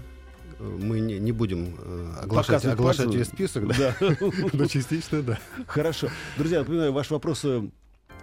Э, 0.58 0.64
Мы 0.64 1.00
не, 1.00 1.18
не 1.18 1.32
будем 1.32 1.74
э, 1.78 2.14
оглашать, 2.22 2.62
Показывать 2.62 2.78
оглашать 2.78 3.14
весь 3.14 3.26
список, 3.28 3.68
да. 3.68 3.94
Да. 4.00 4.16
Но 4.52 4.66
частично, 4.66 5.22
да. 5.22 5.38
Хорошо. 5.66 6.08
Друзья, 6.36 6.60
напоминаю, 6.60 6.92
ваши 6.92 7.12
вопросы 7.12 7.70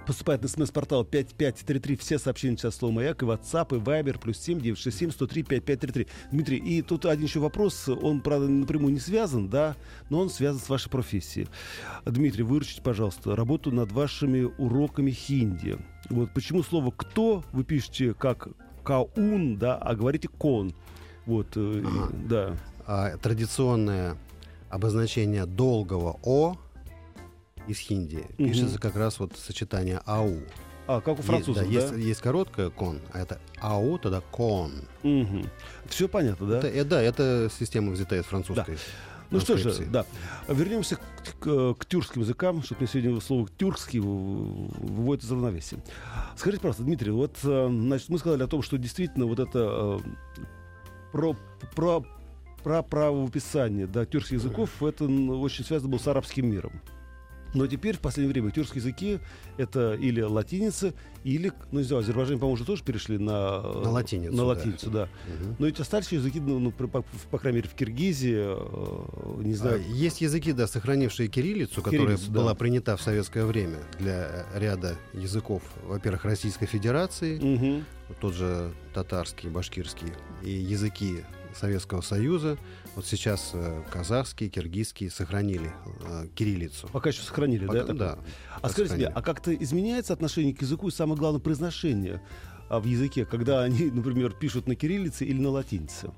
поступают 0.06 0.42
на 0.42 0.48
смс-портал 0.48 1.06
5533. 1.06 1.96
Все 1.98 2.20
сообщения 2.20 2.58
сейчас 2.58 2.76
слово 2.78 2.94
«Маяк» 2.94 3.22
и 3.22 3.26
WhatsApp, 3.26 3.76
и 3.76 3.80
Viber, 3.80 4.20
плюс 4.20 4.38
7 4.40 4.60
967 4.60 5.12
103 5.12 5.44
5533. 5.44 6.08
Дмитрий, 6.32 6.58
и 6.58 6.82
тут 6.82 7.06
один 7.06 7.26
еще 7.26 7.40
вопрос. 7.40 7.88
Он, 7.88 8.22
правда, 8.22 8.48
напрямую 8.48 8.94
не 8.94 9.00
связан, 9.00 9.50
да, 9.50 9.76
но 10.10 10.20
он 10.22 10.30
связан 10.30 10.60
с 10.62 10.70
вашей 10.70 10.90
профессией. 10.90 11.48
Дмитрий, 12.06 12.44
выручите, 12.44 12.82
пожалуйста, 12.82 13.36
работу 13.36 13.72
над 13.72 13.92
вашими 13.92 14.44
уроками 14.58 15.12
хинди. 15.12 15.78
Вот 16.10 16.34
почему 16.34 16.64
слово 16.64 16.92
«кто» 16.92 17.44
вы 17.52 17.64
пишете 17.64 18.14
как 18.14 18.48
«каун», 18.84 19.58
да, 19.58 19.78
а 19.78 19.96
говорите 19.96 20.28
«кон». 20.28 20.74
Вот, 21.26 21.50
э, 21.56 21.84
Ага. 21.86 22.10
да. 22.28 22.58
А 22.88 23.18
традиционное 23.18 24.18
обозначение 24.70 25.46
долгого 25.46 26.20
«о» 26.24 26.58
из 27.70 27.78
хинди 27.78 28.26
Мгм. 28.38 28.50
пишется 28.50 28.80
как 28.80 28.96
раз 28.96 29.20
вот 29.20 29.38
сочетание 29.38 30.02
«ау». 30.06 30.40
А, 30.88 31.02
как 31.02 31.14
у 31.14 31.18
Есть- 31.18 31.28
французов, 31.28 31.64
да? 31.66 31.70
Есть, 31.72 31.94
есть 31.94 32.20
короткое 32.22 32.72
«кон», 32.72 33.00
а 33.14 33.20
это 33.20 33.40
«ау», 33.62 33.98
тогда 34.00 34.22
«кон». 34.32 34.72
Все 35.88 36.08
понятно, 36.08 36.48
да? 36.48 36.58
Это, 36.58 36.68
э, 36.68 36.84
да, 36.84 37.02
это 37.02 37.50
система 37.58 37.92
взята 37.92 38.16
из 38.18 38.26
французской. 38.26 38.78
Ну 39.32 39.40
что 39.40 39.56
же, 39.58 39.72
да. 39.86 40.08
Вернемся 40.48 40.96
к, 40.96 41.02
к- 41.40 41.74
к 41.76 41.86
тюркским 41.86 42.22
языкам, 42.22 42.64
что 42.64 42.76
мне 42.80 42.88
сегодня 42.88 43.22
слово 43.22 43.48
тюркский 43.60 44.00
выводит 44.00 45.24
из 45.24 45.32
равновесия. 45.32 45.78
Скажите, 46.36 46.62
просто, 46.64 46.82
Дмитрий, 46.82 47.12
вот 47.12 47.38
э, 47.44 47.68
значит, 47.70 48.10
мы 48.10 48.18
сказали 48.18 48.42
о 48.42 48.48
том, 48.48 48.64
что 48.64 48.80
действительно 48.80 49.28
вот 49.28 49.38
это 49.38 50.00
э, 50.04 50.42
про, 51.12 51.36
про, 51.76 52.04
про 52.64 52.82
правописание 52.82 53.86
да, 53.86 54.08
тюркских 54.08 54.38
языков, 54.40 54.82
это 54.82 55.06
очень 55.06 55.64
связано 55.64 55.92
было 55.92 56.00
с 56.00 56.08
арабским 56.08 56.50
миром. 56.50 56.82
Но 57.54 57.66
теперь 57.68 57.96
в 57.98 58.00
последнее 58.00 58.32
время 58.34 58.52
тюркские 58.52 58.80
языки 58.82 59.20
это 59.58 59.94
или 59.96 60.22
латиница, 60.22 60.94
или, 61.24 61.52
ну 61.72 61.80
не 61.80 61.86
знаю, 61.86 62.02
Азербайджане, 62.04 62.38
по-моему, 62.40 62.54
уже 62.54 62.66
тоже 62.66 62.84
перешли 62.84 63.18
на, 63.18 63.62
На 63.62 63.90
латиницу, 63.90 64.32
На 64.32 64.38
да. 64.44 64.46
латиницу, 64.46 64.90
да. 64.92 65.10
Мгм. 65.28 65.56
Но 65.60 65.68
эти 65.68 65.82
остались 65.82 66.06
еще 66.08 66.18
языки, 66.18 66.40
ну, 66.40 66.60
ну, 66.60 66.72
по, 66.72 66.88
по- 66.88 67.04
по 67.32 67.38
крайней 67.40 67.58
мере, 67.58 67.70
в 67.70 67.74
Киргизии, 67.74 68.36
э, 68.38 69.42
не 69.44 69.54
А, 69.54 69.58
знаю, 69.58 69.84
Есть 69.90 70.22
языки, 70.22 70.54
да, 70.54 70.68
сохранившие 70.68 71.28
кириллицу, 71.28 71.82
которая 71.82 72.08
Кириллицу, 72.08 72.32
да. 72.32 72.40
была 72.40 72.56
принята 72.56 72.96
в 72.96 73.02
советское 73.02 73.46
время 73.46 73.80
для 74.00 74.46
э, 74.54 74.60
ряда 74.60 74.96
языков, 75.14 75.64
во-первых, 75.88 76.26
Российской 76.26 76.68
Федерации, 76.68 77.40
Мгм. 77.40 77.86
тот 78.22 78.34
же 78.34 78.72
татарский, 78.94 79.50
башкирский, 79.50 80.10
и 80.44 80.52
языки 80.52 81.24
Советского 81.60 82.02
Союза. 82.02 82.58
Вот 82.96 83.06
сейчас 83.06 83.52
э, 83.54 83.84
казахский, 83.92 84.50
киргизский 84.50 85.10
сохранили 85.10 85.72
э, 86.06 86.28
кириллицу. 86.34 86.88
Пока 86.92 87.10
еще 87.10 87.22
сохранили, 87.22 87.66
Пока- 87.66 87.84
да? 87.84 87.94
да. 87.94 88.18
А 88.62 88.70
скажите 88.70 88.96
мне, 88.96 89.08
а 89.08 89.22
как-то 89.22 89.54
изменяется 89.54 90.14
отношение 90.14 90.56
к 90.56 90.62
языку 90.62 90.88
и 90.88 90.92
самое 90.92 91.20
главное 91.20 91.42
произношение 91.42 92.22
а, 92.70 92.80
в 92.80 92.86
языке, 92.86 93.26
когда 93.26 93.62
они, 93.62 93.92
например, 93.92 94.32
пишут 94.32 94.68
на 94.68 94.76
кириллице 94.76 95.26
или 95.26 95.40
на 95.40 95.50
латинице? 95.50 96.12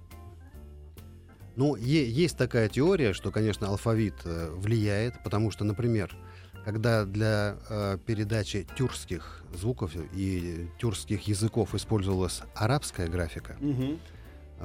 Ну, 1.56 1.76
есть 1.76 2.38
такая 2.38 2.70
теория, 2.70 3.14
что, 3.14 3.32
конечно, 3.32 3.68
алфавит 3.68 4.16
э, 4.24 4.52
влияет, 4.56 5.22
потому 5.24 5.52
что, 5.52 5.66
например, 5.66 6.16
когда 6.64 7.06
для 7.06 7.58
э, 7.70 7.98
передачи 8.06 8.68
тюркских 8.78 9.44
звуков 9.54 9.92
и 10.14 10.68
тюркских 10.80 11.28
языков 11.28 11.76
использовалась 11.76 12.42
арабская 12.56 13.08
графика, 13.08 13.58
а, 13.60 13.98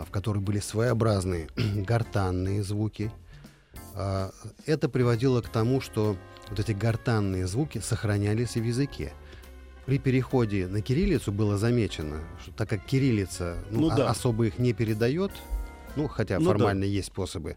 в 0.04 0.10
которой 0.10 0.38
были 0.38 0.58
своеобразные 0.58 1.48
гортанные 1.56 2.62
звуки, 2.62 3.10
а, 3.94 4.30
это 4.66 4.88
приводило 4.88 5.40
к 5.40 5.48
тому, 5.48 5.80
что 5.80 6.16
вот 6.50 6.58
эти 6.60 6.72
гортанные 6.72 7.46
звуки 7.46 7.78
сохранялись 7.78 8.56
и 8.56 8.60
в 8.60 8.64
языке. 8.64 9.12
При 9.86 9.98
переходе 9.98 10.66
на 10.66 10.80
кириллицу 10.82 11.30
было 11.32 11.56
замечено, 11.58 12.20
что 12.42 12.52
так 12.52 12.68
как 12.68 12.84
кириллица 12.84 13.56
ну, 13.70 13.82
Ну 13.82 13.90
а- 13.90 13.96
да. 13.96 14.10
особо 14.10 14.46
их 14.46 14.58
не 14.58 14.72
передает, 14.72 15.30
ну 15.94 16.08
хотя 16.08 16.38
Ну 16.38 16.46
да. 16.46 16.52
формально 16.52 16.84
есть 16.84 17.08
способы, 17.08 17.56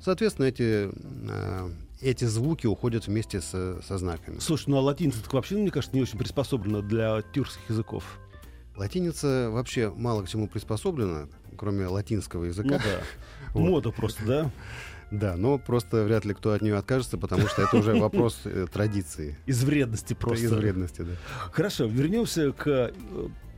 соответственно 0.00 0.46
эти, 0.46 0.90
э, 0.92 1.70
эти 2.00 2.24
звуки 2.24 2.66
уходят 2.66 3.06
вместе 3.06 3.40
со, 3.40 3.80
со 3.82 3.98
знаками. 3.98 4.38
Слушай, 4.40 4.70
ну 4.70 4.78
а 4.78 4.80
латиница 4.80 5.18
вообще, 5.30 5.54
мне 5.56 5.70
кажется, 5.70 5.94
не 5.96 6.02
очень 6.02 6.18
приспособлена 6.18 6.82
для 6.82 7.22
тюркских 7.32 7.68
языков. 7.68 8.18
Латиница 8.76 9.50
вообще 9.50 9.90
мало 9.90 10.22
к 10.22 10.28
чему 10.28 10.48
приспособлена, 10.48 11.28
кроме 11.56 11.86
латинского 11.86 12.44
языка. 12.44 12.68
Ну 12.70 12.78
да. 12.78 13.00
Вот. 13.52 13.68
Мода 13.68 13.90
просто, 13.90 14.24
да? 14.24 14.50
Да, 15.10 15.36
но 15.36 15.58
просто 15.58 16.04
вряд 16.04 16.24
ли 16.24 16.34
кто 16.34 16.52
от 16.52 16.62
нее 16.62 16.76
откажется, 16.76 17.18
потому 17.18 17.48
что 17.48 17.62
это 17.62 17.76
уже 17.76 17.94
вопрос 17.96 18.38
э, 18.44 18.68
традиции. 18.72 19.36
Из 19.46 19.64
вредности 19.64 20.14
просто. 20.14 20.44
Из 20.44 20.52
вредности, 20.52 21.02
да. 21.02 21.12
Хорошо, 21.50 21.86
вернемся 21.86 22.52
к 22.52 22.64
э, 22.68 22.92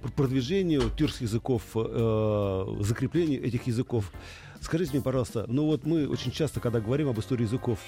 пр- 0.01 0.13
продвижению 0.13 0.89
тюркских 0.97 1.23
языков, 1.29 1.63
э, 1.75 2.77
закреплению 2.81 3.45
этих 3.45 3.67
языков. 3.67 4.11
Скажите 4.63 4.93
мне, 4.93 5.03
пожалуйста, 5.03 5.45
ну 5.47 5.67
вот 5.67 5.85
мы 5.85 6.09
очень 6.09 6.31
часто, 6.33 6.59
когда 6.61 6.81
говорим 6.81 7.09
об 7.11 7.21
истории 7.21 7.43
языков, 7.43 7.79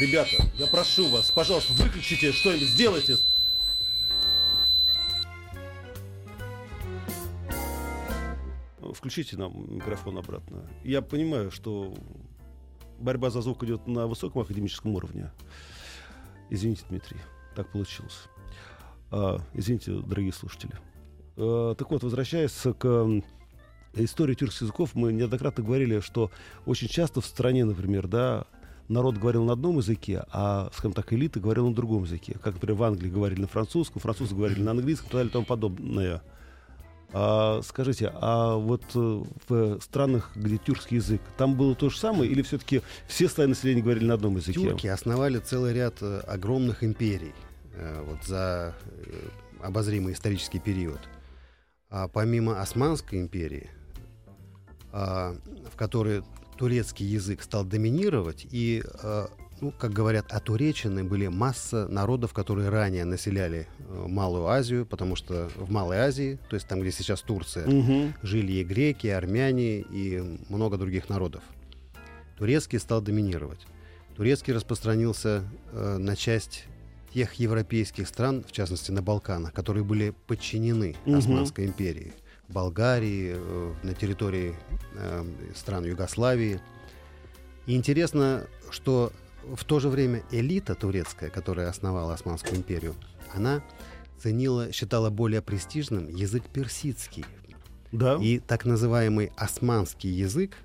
ребята, 0.00 0.36
я 0.56 0.68
прошу 0.68 1.08
вас, 1.08 1.32
пожалуйста, 1.32 1.72
выключите 1.82 2.30
что-нибудь, 2.30 2.68
сделайте. 2.68 3.16
Включите 8.92 9.36
нам 9.36 9.74
микрофон 9.74 10.18
обратно. 10.18 10.68
Я 10.84 11.02
понимаю, 11.02 11.50
что 11.50 11.94
борьба 12.98 13.30
за 13.30 13.42
звук 13.42 13.64
идет 13.64 13.86
на 13.86 14.06
высоком 14.06 14.42
академическом 14.42 14.94
уровне. 14.94 15.30
Извините, 16.50 16.84
Дмитрий, 16.88 17.18
так 17.56 17.70
получилось. 17.72 18.28
А, 19.10 19.38
извините, 19.54 19.92
дорогие 19.92 20.32
слушатели. 20.32 20.74
А, 21.36 21.74
так 21.74 21.90
вот, 21.90 22.02
возвращаясь 22.02 22.66
к 22.78 23.22
истории 23.94 24.34
тюркских 24.34 24.62
языков, 24.62 24.94
мы 24.94 25.12
неоднократно 25.12 25.64
говорили, 25.64 26.00
что 26.00 26.30
очень 26.66 26.88
часто 26.88 27.20
в 27.20 27.26
стране, 27.26 27.64
например, 27.64 28.06
да, 28.06 28.46
народ 28.88 29.16
говорил 29.16 29.44
на 29.44 29.54
одном 29.54 29.78
языке, 29.78 30.24
а, 30.30 30.70
скажем 30.72 30.92
так, 30.92 31.12
элита 31.12 31.40
говорила 31.40 31.68
на 31.68 31.74
другом 31.74 32.04
языке. 32.04 32.38
Как, 32.42 32.54
например, 32.54 32.76
в 32.76 32.82
Англии 32.82 33.10
говорили 33.10 33.40
на 33.40 33.48
французском, 33.48 34.00
французы 34.00 34.34
говорили 34.34 34.62
на 34.62 34.72
английском 34.72 35.08
и 35.08 35.10
так 35.10 35.18
далее 35.18 35.30
и 35.30 35.32
тому 35.32 35.46
подобное. 35.46 36.22
А, 37.14 37.60
скажите, 37.62 38.10
а 38.14 38.56
вот 38.56 38.82
э, 38.94 39.22
в 39.48 39.80
странах, 39.80 40.30
где 40.34 40.56
тюркский 40.56 40.96
язык, 40.96 41.20
там 41.36 41.56
было 41.56 41.74
то 41.74 41.90
же 41.90 41.98
самое, 41.98 42.30
или 42.30 42.42
все-таки 42.42 42.80
все 43.06 43.28
слои 43.28 43.46
населения 43.46 43.82
говорили 43.82 44.06
на 44.06 44.14
одном 44.14 44.36
языке? 44.36 44.60
Тюрки 44.60 44.86
основали 44.86 45.38
целый 45.38 45.74
ряд 45.74 45.96
э, 46.00 46.20
огромных 46.26 46.82
империй 46.82 47.34
э, 47.74 48.02
вот 48.06 48.24
за 48.24 48.74
обозримый 49.62 50.14
исторический 50.14 50.58
период. 50.58 51.00
А 51.90 52.08
помимо 52.08 52.60
Османской 52.60 53.20
империи, 53.20 53.68
а, 54.92 55.36
в 55.70 55.76
которой 55.76 56.22
турецкий 56.56 57.06
язык 57.06 57.42
стал 57.42 57.64
доминировать, 57.64 58.46
и, 58.50 58.82
э, 59.02 59.26
ну, 59.62 59.72
как 59.78 59.92
говорят, 59.92 60.32
отуречены 60.32 61.04
были 61.04 61.28
масса 61.28 61.86
народов, 61.86 62.32
которые 62.34 62.68
ранее 62.68 63.04
населяли 63.04 63.68
э, 63.78 64.06
Малую 64.08 64.48
Азию, 64.48 64.84
потому 64.84 65.14
что 65.14 65.48
в 65.54 65.70
Малой 65.70 65.98
Азии, 65.98 66.40
то 66.50 66.56
есть 66.56 66.66
там, 66.66 66.80
где 66.80 66.90
сейчас 66.90 67.20
Турция, 67.20 67.66
Мгм. 67.68 68.12
жили 68.22 68.54
и 68.54 68.64
греки, 68.64 69.06
и 69.06 69.10
армяне, 69.10 69.78
и 69.78 70.20
много 70.48 70.76
других 70.78 71.08
народов. 71.08 71.44
Турецкий 72.36 72.80
стал 72.80 73.00
доминировать. 73.00 73.60
Турецкий 74.16 74.52
распространился 74.52 75.44
э, 75.72 75.96
на 75.96 76.16
часть 76.16 76.64
тех 77.14 77.34
европейских 77.34 78.08
стран, 78.08 78.42
в 78.42 78.50
частности 78.50 78.90
на 78.90 79.00
Балканах, 79.00 79.52
которые 79.52 79.84
были 79.84 80.12
подчинены 80.26 80.96
Мгм. 81.06 81.18
Османской 81.18 81.66
империи. 81.66 82.12
Болгарии, 82.48 83.34
э, 83.36 83.74
на 83.84 83.94
территории 83.94 84.56
э, 84.96 85.24
стран 85.54 85.84
Югославии. 85.84 86.60
И 87.66 87.76
интересно, 87.76 88.44
что 88.70 89.12
в 89.44 89.64
то 89.64 89.80
же 89.80 89.88
время 89.88 90.22
элита 90.30 90.74
турецкая, 90.74 91.30
которая 91.30 91.68
основала 91.68 92.14
Османскую 92.14 92.56
империю, 92.56 92.94
она 93.34 93.62
ценила, 94.18 94.72
считала 94.72 95.10
более 95.10 95.42
престижным 95.42 96.08
язык 96.08 96.44
персидский. 96.52 97.24
Да. 97.90 98.16
И 98.16 98.38
так 98.38 98.64
называемый 98.64 99.32
османский 99.36 100.10
язык, 100.10 100.56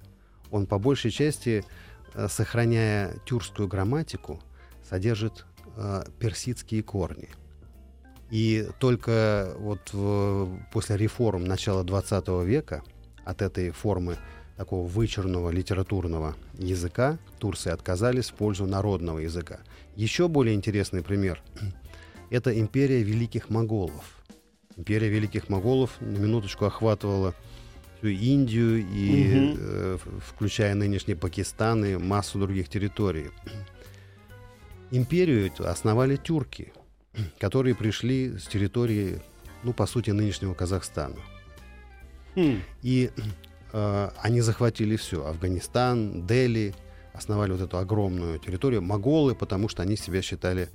он 0.52 0.66
по 0.66 0.80
большей 0.80 1.12
части, 1.12 1.66
э, 2.14 2.28
сохраняя 2.30 3.16
тюркскую 3.26 3.68
грамматику, 3.68 4.40
содержит 4.88 5.46
э, 5.76 6.04
персидские 6.20 6.84
корни. 6.84 7.30
И 8.30 8.68
только 8.80 9.54
вот 9.58 9.94
в, 9.94 10.50
после 10.72 10.98
реформ 10.98 11.46
начала 11.46 11.84
20 11.84 12.28
века 12.46 12.84
от 13.26 13.42
этой 13.42 13.72
формы 13.72 14.18
такого 14.58 14.88
вычурного 14.88 15.52
литературного 15.52 16.36
языка 16.58 17.20
Турции 17.40 17.72
отказались 17.72 18.32
в 18.32 18.34
пользу 18.34 18.66
народного 18.66 19.20
языка. 19.20 19.60
Еще 19.96 20.28
более 20.28 20.56
интересный 20.56 21.04
пример– 21.04 21.42
это 22.30 22.60
империя 22.60 23.04
великих 23.04 23.50
моголов. 23.50 24.24
Империя 24.76 25.10
великих 25.10 25.50
моголов 25.50 25.92
на 26.02 26.18
минуточку 26.18 26.66
охватывала 26.66 27.34
всю 27.98 28.08
Индию 28.08 28.80
и 28.80 29.52
угу. 29.52 29.58
э, 29.60 29.98
включая 30.26 30.76
нынешний 30.76 31.16
Пакистан 31.16 31.86
и 31.86 31.96
массу 31.96 32.40
других 32.40 32.70
территорий. 32.70 33.28
Империю 34.92 35.52
основали 35.60 36.16
тюрки, 36.16 36.74
которые 37.40 37.76
пришли 37.76 38.38
с 38.38 38.48
территории, 38.48 39.20
ну, 39.64 39.74
по 39.74 39.86
сути, 39.86 40.12
нынешнего 40.12 40.54
Казахстана. 40.54 41.16
Хм. 42.36 42.62
И 42.84 43.10
э, 43.74 44.10
они 44.22 44.42
захватили 44.42 44.96
все. 44.96 45.26
Афганистан, 45.26 46.26
Дели, 46.26 46.74
основали 47.14 47.52
вот 47.52 47.62
эту 47.62 47.78
огромную 47.78 48.40
территорию. 48.40 48.82
Моголы, 48.82 49.36
потому 49.36 49.70
что 49.70 49.84
они 49.84 49.98
себя 49.98 50.22
считали 50.22 50.70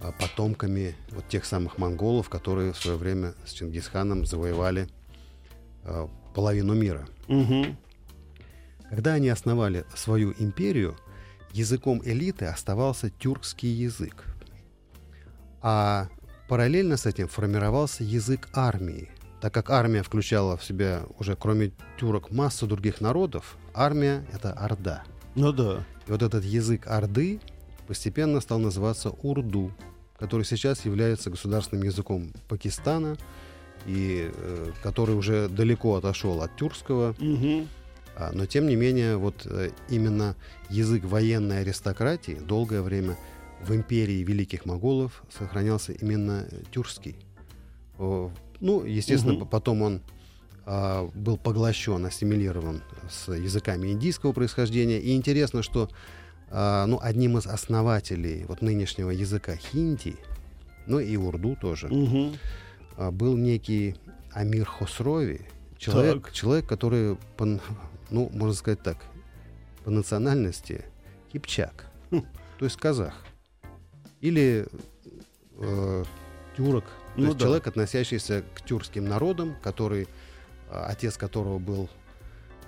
э, 0.00 0.12
потомками 0.18 0.94
вот 1.10 1.28
тех 1.28 1.44
самых 1.44 1.78
монголов, 1.78 2.28
которые 2.28 2.72
в 2.72 2.76
свое 2.76 2.96
время 2.96 3.34
с 3.44 3.52
Чингисханом 3.52 4.24
завоевали 4.24 4.88
э, 5.84 6.08
половину 6.34 6.74
мира. 6.74 7.06
Угу. 7.28 7.76
Когда 8.90 9.14
они 9.14 9.28
основали 9.28 9.84
свою 9.94 10.34
империю, 10.38 10.96
языком 11.52 12.02
элиты 12.04 12.46
оставался 12.46 13.10
тюркский 13.10 13.68
язык. 13.68 14.24
А 15.62 16.08
параллельно 16.48 16.96
с 16.96 17.06
этим 17.06 17.28
формировался 17.28 18.02
язык 18.02 18.48
армии. 18.52 19.10
Так 19.40 19.54
как 19.54 19.70
армия 19.70 20.02
включала 20.02 20.56
в 20.56 20.64
себя 20.64 21.02
уже 21.18 21.34
кроме 21.34 21.72
тюрок 21.98 22.30
массу 22.30 22.66
других 22.66 23.00
народов, 23.00 23.56
армия— 23.74 24.26
это 24.32 24.52
орда. 24.52 25.04
Ну 25.34 25.52
да. 25.52 25.84
И 26.06 26.10
вот 26.10 26.22
этот 26.22 26.44
язык 26.44 26.86
орды 26.86 27.40
постепенно 27.86 28.40
стал 28.40 28.58
называться 28.58 29.10
урду, 29.22 29.72
который 30.18 30.44
сейчас 30.44 30.84
является 30.84 31.30
государственным 31.30 31.84
языком 31.84 32.32
Пакистана, 32.48 33.16
и 33.86 34.30
э, 34.32 34.72
который 34.82 35.14
уже 35.14 35.48
далеко 35.48 35.96
отошел 35.96 36.42
от 36.42 36.54
тюркского. 36.56 37.14
Угу. 37.18 37.66
А, 38.16 38.30
но 38.34 38.44
тем 38.44 38.66
не 38.66 38.76
менее, 38.76 39.16
вот 39.16 39.46
э, 39.46 39.70
именно 39.88 40.36
язык 40.68 41.04
военной 41.04 41.62
аристократии 41.62 42.34
долгое 42.34 42.82
время 42.82 43.16
в 43.62 43.74
империи 43.74 44.22
великих 44.22 44.66
моголов 44.66 45.22
сохранялся 45.30 45.92
именно 45.92 46.46
тюркский. 46.70 47.16
Ну, 48.60 48.84
естественно, 48.84 49.34
угу. 49.34 49.46
потом 49.46 49.82
он 49.82 50.02
а, 50.66 51.08
был 51.14 51.36
поглощен, 51.36 52.04
ассимилирован 52.04 52.82
с 53.10 53.32
языками 53.32 53.88
индийского 53.88 54.32
происхождения. 54.32 55.00
И 55.00 55.16
интересно, 55.16 55.62
что 55.62 55.90
а, 56.50 56.86
ну, 56.86 56.98
одним 57.00 57.38
из 57.38 57.46
основателей 57.46 58.44
вот 58.46 58.62
нынешнего 58.62 59.10
языка 59.10 59.56
хинди, 59.56 60.16
ну 60.86 60.98
и 60.98 61.16
урду 61.16 61.56
тоже, 61.60 61.88
угу. 61.88 62.32
а, 62.96 63.10
был 63.10 63.36
некий 63.36 63.96
Амир 64.32 64.66
Хосрови, 64.66 65.46
человек, 65.78 66.32
человек 66.32 66.66
который, 66.66 67.16
по, 67.36 67.46
ну, 68.10 68.30
можно 68.32 68.54
сказать 68.54 68.82
так, 68.82 68.98
по 69.84 69.90
национальности 69.90 70.84
кипчак, 71.32 71.86
хм. 72.10 72.22
то 72.58 72.64
есть 72.64 72.76
казах. 72.76 73.14
Или 74.20 74.66
э, 75.56 76.04
тюрок, 76.56 76.84
ну, 77.16 77.26
есть 77.26 77.38
да. 77.38 77.44
человек, 77.44 77.66
относящийся 77.66 78.44
к 78.54 78.62
тюркским 78.62 79.04
народам, 79.04 79.56
который, 79.62 80.04
э, 80.04 80.06
отец 80.70 81.16
которого 81.16 81.58
был, 81.58 81.88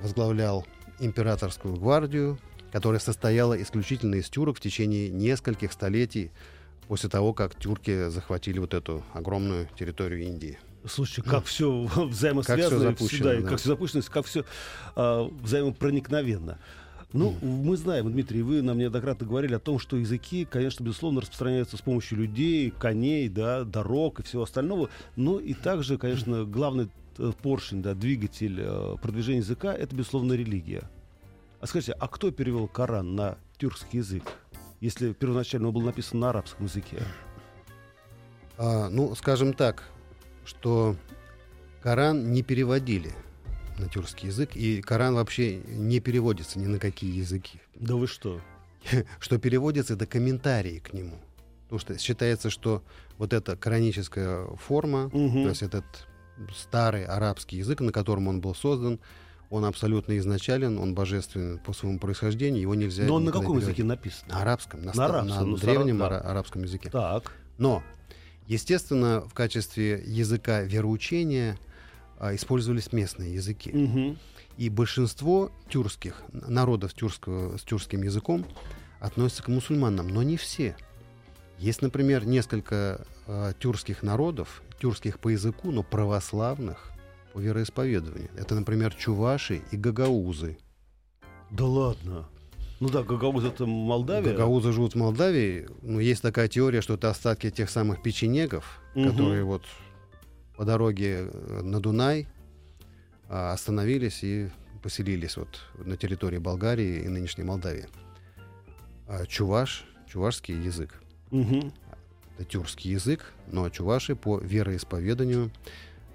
возглавлял 0.00 0.66
императорскую 0.98 1.76
гвардию, 1.76 2.38
которая 2.72 3.00
состояла 3.00 3.61
исключительно 3.61 4.16
из 4.16 4.28
тюрок 4.28 4.57
в 4.57 4.61
течение 4.61 5.11
нескольких 5.11 5.72
столетий 5.72 6.31
после 6.88 7.09
того, 7.09 7.33
как 7.33 7.55
тюрки 7.55 8.09
захватили 8.09 8.59
вот 8.59 8.74
эту 8.74 9.05
огромную 9.12 9.68
территорию 9.78 10.22
Индии. 10.22 10.59
Слушай, 10.87 11.22
как 11.22 11.44
все 11.44 11.70
взаимосвязано, 11.96 12.87
как 12.87 12.96
все 12.96 13.07
запущено, 13.07 13.40
да. 13.40 13.48
как 13.48 13.59
все 13.59 13.68
запущено, 13.68 14.02
как 14.11 14.26
все 14.26 14.44
а, 14.96 15.28
взаимопроникновенно. 15.42 16.59
Ну, 17.12 17.37
мы 17.42 17.77
знаем, 17.77 18.11
Дмитрий, 18.11 18.42
вы 18.42 18.62
нам 18.62 18.79
неоднократно 18.79 19.27
говорили 19.27 19.55
о 19.55 19.59
том, 19.59 19.79
что 19.79 19.96
языки, 19.96 20.46
конечно, 20.46 20.83
безусловно, 20.83 21.20
распространяются 21.20 21.77
с 21.77 21.83
помощью 21.83 22.18
людей, 22.18 22.70
коней, 22.70 23.29
да, 23.29 23.64
дорог 23.64 24.20
и 24.20 24.22
всего 24.22 24.44
остального. 24.44 24.88
Но 25.16 25.38
и 25.38 25.53
также, 25.53 25.98
конечно, 25.98 26.44
главный 26.44 26.88
э, 27.18 27.33
поршень, 27.42 27.83
да, 27.83 27.94
двигатель 27.94 28.59
э, 28.61 28.96
продвижения 29.03 29.40
языка— 29.40 29.75
это, 29.75 29.94
безусловно, 29.94 30.33
религия. 30.33 30.88
А 31.61 31.66
скажите, 31.66 31.92
а 31.92 32.09
кто 32.09 32.31
перевел 32.31 32.66
Коран 32.66 33.14
на 33.14 33.37
тюркский 33.59 33.98
язык, 33.98 34.25
если 34.81 35.12
первоначально 35.12 35.68
он 35.68 35.75
был 35.75 35.83
написан 35.83 36.18
на 36.20 36.31
арабском 36.31 36.64
языке? 36.64 37.03
А, 38.57 38.88
ну, 38.88 39.14
скажем 39.14 39.53
так, 39.53 39.85
что 40.46 40.96
Коран 41.83 42.33
не 42.33 42.42
переводили 42.42 43.12
на 43.78 43.88
тюркский 43.88 44.28
язык, 44.28 44.56
и 44.56 44.80
Коран 44.80 45.14
вообще 45.14 45.56
не 45.56 46.00
переводится 46.00 46.58
ни 46.58 46.66
на 46.66 46.78
какие 46.78 47.16
языки. 47.16 47.61
Да 47.74 47.96
вы 47.96 48.06
что? 48.06 48.40
Что 49.20 49.38
переводится, 49.38 49.94
это 49.94 50.06
комментарии 50.06 50.78
к 50.78 50.92
нему. 50.92 51.18
Потому 51.64 51.80
что 51.80 51.98
считается, 51.98 52.50
что 52.50 52.82
вот 53.16 53.32
эта 53.32 53.56
кораническая 53.56 54.46
форма, 54.56 55.06
угу. 55.06 55.42
то 55.44 55.48
есть 55.48 55.62
этот 55.62 55.85
старый 56.54 57.04
арабский 57.04 57.56
язык, 57.56 57.80
на 57.80 57.92
котором 57.92 58.28
он 58.28 58.42
был 58.42 58.54
создан, 58.54 59.00
он 59.48 59.64
абсолютно 59.64 60.16
изначален, 60.18 60.78
он 60.78 60.94
божественный 60.94 61.58
по 61.58 61.72
своему 61.72 61.98
происхождению, 61.98 62.62
его 62.62 62.74
нельзя... 62.74 63.04
Но 63.04 63.14
он 63.14 63.24
на 63.24 63.32
каком 63.32 63.58
языке 63.58 63.85
написан? 63.85 64.28
На 64.28 64.42
арабском, 64.42 64.82
на, 64.82 64.92
на, 64.94 65.04
арабском, 65.06 65.28
на 65.28 65.46
ну, 65.46 65.56
древнем 65.56 65.98
да. 65.98 66.20
арабском 66.20 66.62
языке. 66.62 66.90
Так. 66.90 67.32
Но, 67.58 67.82
естественно, 68.46 69.22
в 69.26 69.35
качестве 69.35 70.02
языка 70.06 70.62
вероучения 70.62 71.58
использовались 72.32 72.92
местные 72.92 73.35
языки. 73.35 73.70
Угу. 73.70 74.16
И 74.58 74.68
большинство 74.68 75.50
тюркских 75.68 76.22
народов 76.32 76.94
тюркского, 76.94 77.56
с 77.56 77.62
тюркским 77.62 78.02
языком 78.02 78.44
относятся 79.00 79.42
к 79.42 79.48
мусульманам, 79.48 80.08
но 80.08 80.22
не 80.22 80.37
все. 80.37 80.76
Есть, 81.58 81.82
например, 81.82 82.26
несколько 82.26 83.06
э, 83.26 83.52
тюркских 83.58 84.02
народов, 84.02 84.62
тюркских 84.80 85.18
по 85.18 85.28
языку, 85.28 85.70
но 85.70 85.82
православных 85.82 86.90
по 87.32 87.38
вероисповеданию. 87.38 88.30
Это, 88.37 88.54
например, 88.54 88.94
чуваши 88.94 89.62
и 89.70 89.76
гагаузы. 89.76 90.58
Да 91.50 91.64
ладно. 91.64 92.28
Ну 92.80 92.88
да, 92.88 93.02
гагаузы 93.04 93.48
это 93.48 93.64
Молдавия. 93.64 94.32
Гагаузы 94.32 94.72
живут 94.72 94.94
в 94.94 94.96
Молдавии. 94.96 95.68
Но 95.82 96.00
есть 96.00 96.20
такая 96.20 96.48
теория, 96.48 96.80
что 96.80 96.94
это 96.94 97.11
остатки 97.11 97.50
тех 97.50 97.70
самых 97.70 98.02
печенегов, 98.02 98.80
угу. 98.94 99.08
которые 99.08 99.44
вот 99.44 99.62
по 100.62 100.66
дороге 100.66 101.27
э, 101.29 101.61
на 101.64 101.81
Дунай 101.81 102.29
а, 103.29 103.53
остановились 103.53 104.22
и 104.22 104.48
поселились 104.81 105.37
вот 105.37 105.59
на 105.77 105.96
территории 105.96 106.38
Болгарии 106.38 107.03
и 107.03 107.09
нынешней 107.09 107.42
Молдавии. 107.42 107.88
А 109.09 109.27
чуваш, 109.27 109.85
чувашский 110.07 110.55
язык. 110.55 111.03
Угу. 111.33 111.72
Это 112.37 112.44
тюркский 112.44 112.92
язык, 112.92 113.33
но 113.48 113.70
чуваши 113.70 114.14
по 114.14 114.38
вероисповеданию 114.38 115.51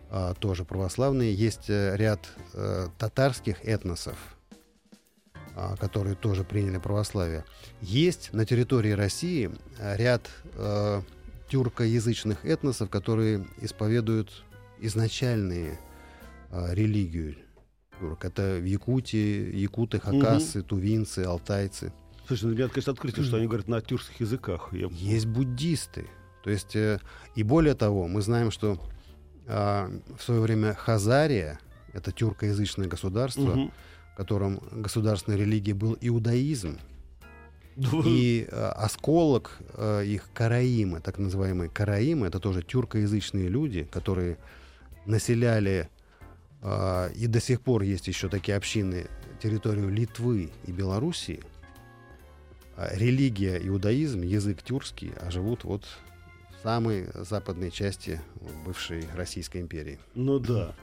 а, 0.10 0.34
тоже 0.34 0.64
православные. 0.64 1.34
Есть 1.34 1.70
а, 1.70 1.96
ряд 1.98 2.22
а, 2.54 2.88
татарских 2.98 3.66
этносов, 3.66 4.16
которые 5.78 6.16
тоже 6.16 6.46
приняли 6.46 6.78
православие. 6.78 7.44
Есть 7.82 8.32
на 8.32 8.46
территории 8.46 8.92
России 8.92 9.52
ряд 9.78 10.30
тюркоязычных 11.50 12.46
этносов, 12.46 12.90
которые 12.90 13.48
исповедуют 13.62 14.44
изначальные 14.80 15.80
э, 16.52 16.74
религию 16.74 17.36
тюрк. 18.00 18.26
Это 18.26 18.58
в 18.62 18.66
Якутии, 18.66 19.56
якуты, 19.56 20.00
хакасы, 20.00 20.60
угу. 20.60 20.68
тувинцы, 20.68 21.20
алтайцы. 21.20 21.94
Слушай, 22.28 22.46
ну, 22.46 22.52
меня, 22.52 22.68
конечно, 22.68 22.94
открытие, 22.94 23.26
что 23.26 23.38
они 23.38 23.48
говорят 23.48 23.68
на 23.68 23.82
тюркских 23.82 24.20
языках. 24.20 24.70
Я... 24.74 24.88
Есть 24.92 25.28
буддисты. 25.28 26.08
То 26.44 26.50
есть, 26.50 26.76
э, 26.76 27.00
и 27.36 27.44
более 27.44 27.74
того, 27.74 28.08
мы 28.08 28.22
знаем, 28.22 28.52
что 28.52 28.80
э, 29.46 30.00
в 30.18 30.24
свое 30.24 30.42
время 30.42 30.74
Хазария, 30.74 31.60
это 31.94 32.12
тюркоязычное 32.12 32.88
государство, 32.88 33.52
угу. 33.52 33.72
в 34.14 34.18
котором 34.18 34.60
государственной 34.72 35.38
религией 35.38 35.74
был 35.74 35.98
иудаизм, 36.02 36.78
и 38.06 38.48
э, 38.50 38.70
осколок 38.70 39.60
э, 39.74 40.04
их 40.06 40.30
караимы, 40.34 41.00
так 41.00 41.18
называемые 41.20 41.70
караимы, 41.70 42.28
это 42.28 42.40
тоже 42.40 42.64
тюркоязычные 42.64 43.48
люди, 43.48 43.84
которые 43.84 44.38
населяли, 45.06 45.90
э, 46.62 47.12
и 47.16 47.28
до 47.28 47.40
сих 47.40 47.62
пор 47.62 47.84
есть 47.84 48.08
еще 48.08 48.30
такие 48.30 48.58
общины, 48.58 49.08
территорию 49.42 49.90
Литвы 49.90 50.50
и 50.66 50.72
Белоруссии, 50.72 51.42
а 52.76 52.96
религия 52.96 53.58
иудаизм, 53.58 54.22
язык 54.22 54.64
тюркский, 54.64 55.12
а 55.22 55.30
живут 55.30 55.64
вот 55.64 55.86
в 56.58 56.64
самой 56.64 57.08
западной 57.14 57.70
части 57.70 58.20
бывшей 58.66 59.06
Российской 59.16 59.62
империи. 59.62 60.00
Ну 60.16 60.40
да. 60.40 60.74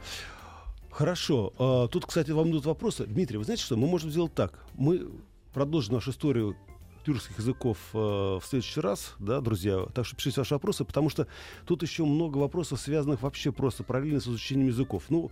Хорошо. 0.90 1.52
А, 1.58 1.88
тут, 1.88 2.06
кстати, 2.06 2.30
вам 2.30 2.50
идут 2.50 2.66
вопросы. 2.66 3.04
Дмитрий, 3.04 3.38
вы 3.38 3.44
знаете 3.44 3.64
что? 3.64 3.76
Мы 3.76 3.88
можем 3.88 4.10
сделать 4.10 4.32
так. 4.32 4.64
Мы 4.74 5.08
продолжим 5.52 5.94
нашу 5.94 6.12
историю 6.12 6.56
тюркских 7.04 7.38
языков 7.38 7.78
э, 7.92 7.96
в 7.98 8.42
следующий 8.44 8.80
раз, 8.80 9.14
да, 9.18 9.40
друзья. 9.40 9.86
Так 9.94 10.06
что 10.06 10.16
пишите 10.16 10.40
ваши 10.40 10.54
вопросы, 10.54 10.84
потому 10.84 11.10
что 11.10 11.26
тут 11.66 11.82
еще 11.82 12.04
много 12.04 12.38
вопросов, 12.38 12.80
связанных 12.80 13.22
вообще 13.22 13.52
просто 13.52 13.84
параллельно 13.84 14.20
с 14.20 14.26
изучением 14.26 14.68
языков. 14.68 15.04
Ну, 15.10 15.30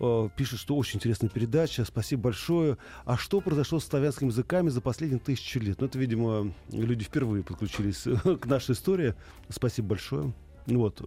э, 0.00 0.28
пишет, 0.36 0.60
что 0.60 0.76
очень 0.76 0.96
интересная 0.96 1.28
передача, 1.28 1.84
спасибо 1.84 2.22
большое. 2.22 2.78
А 3.04 3.16
что 3.16 3.40
произошло 3.40 3.80
с 3.80 3.84
славянскими 3.84 4.28
языками 4.28 4.68
за 4.68 4.80
последние 4.80 5.20
тысячи 5.20 5.58
лет? 5.58 5.80
Ну, 5.80 5.86
это, 5.86 5.98
видимо, 5.98 6.52
люди 6.70 7.04
впервые 7.04 7.42
подключились 7.42 8.02
к 8.40 8.46
нашей 8.46 8.72
истории. 8.72 9.14
Спасибо 9.48 9.88
большое. 9.88 10.32
Вот. 10.66 11.02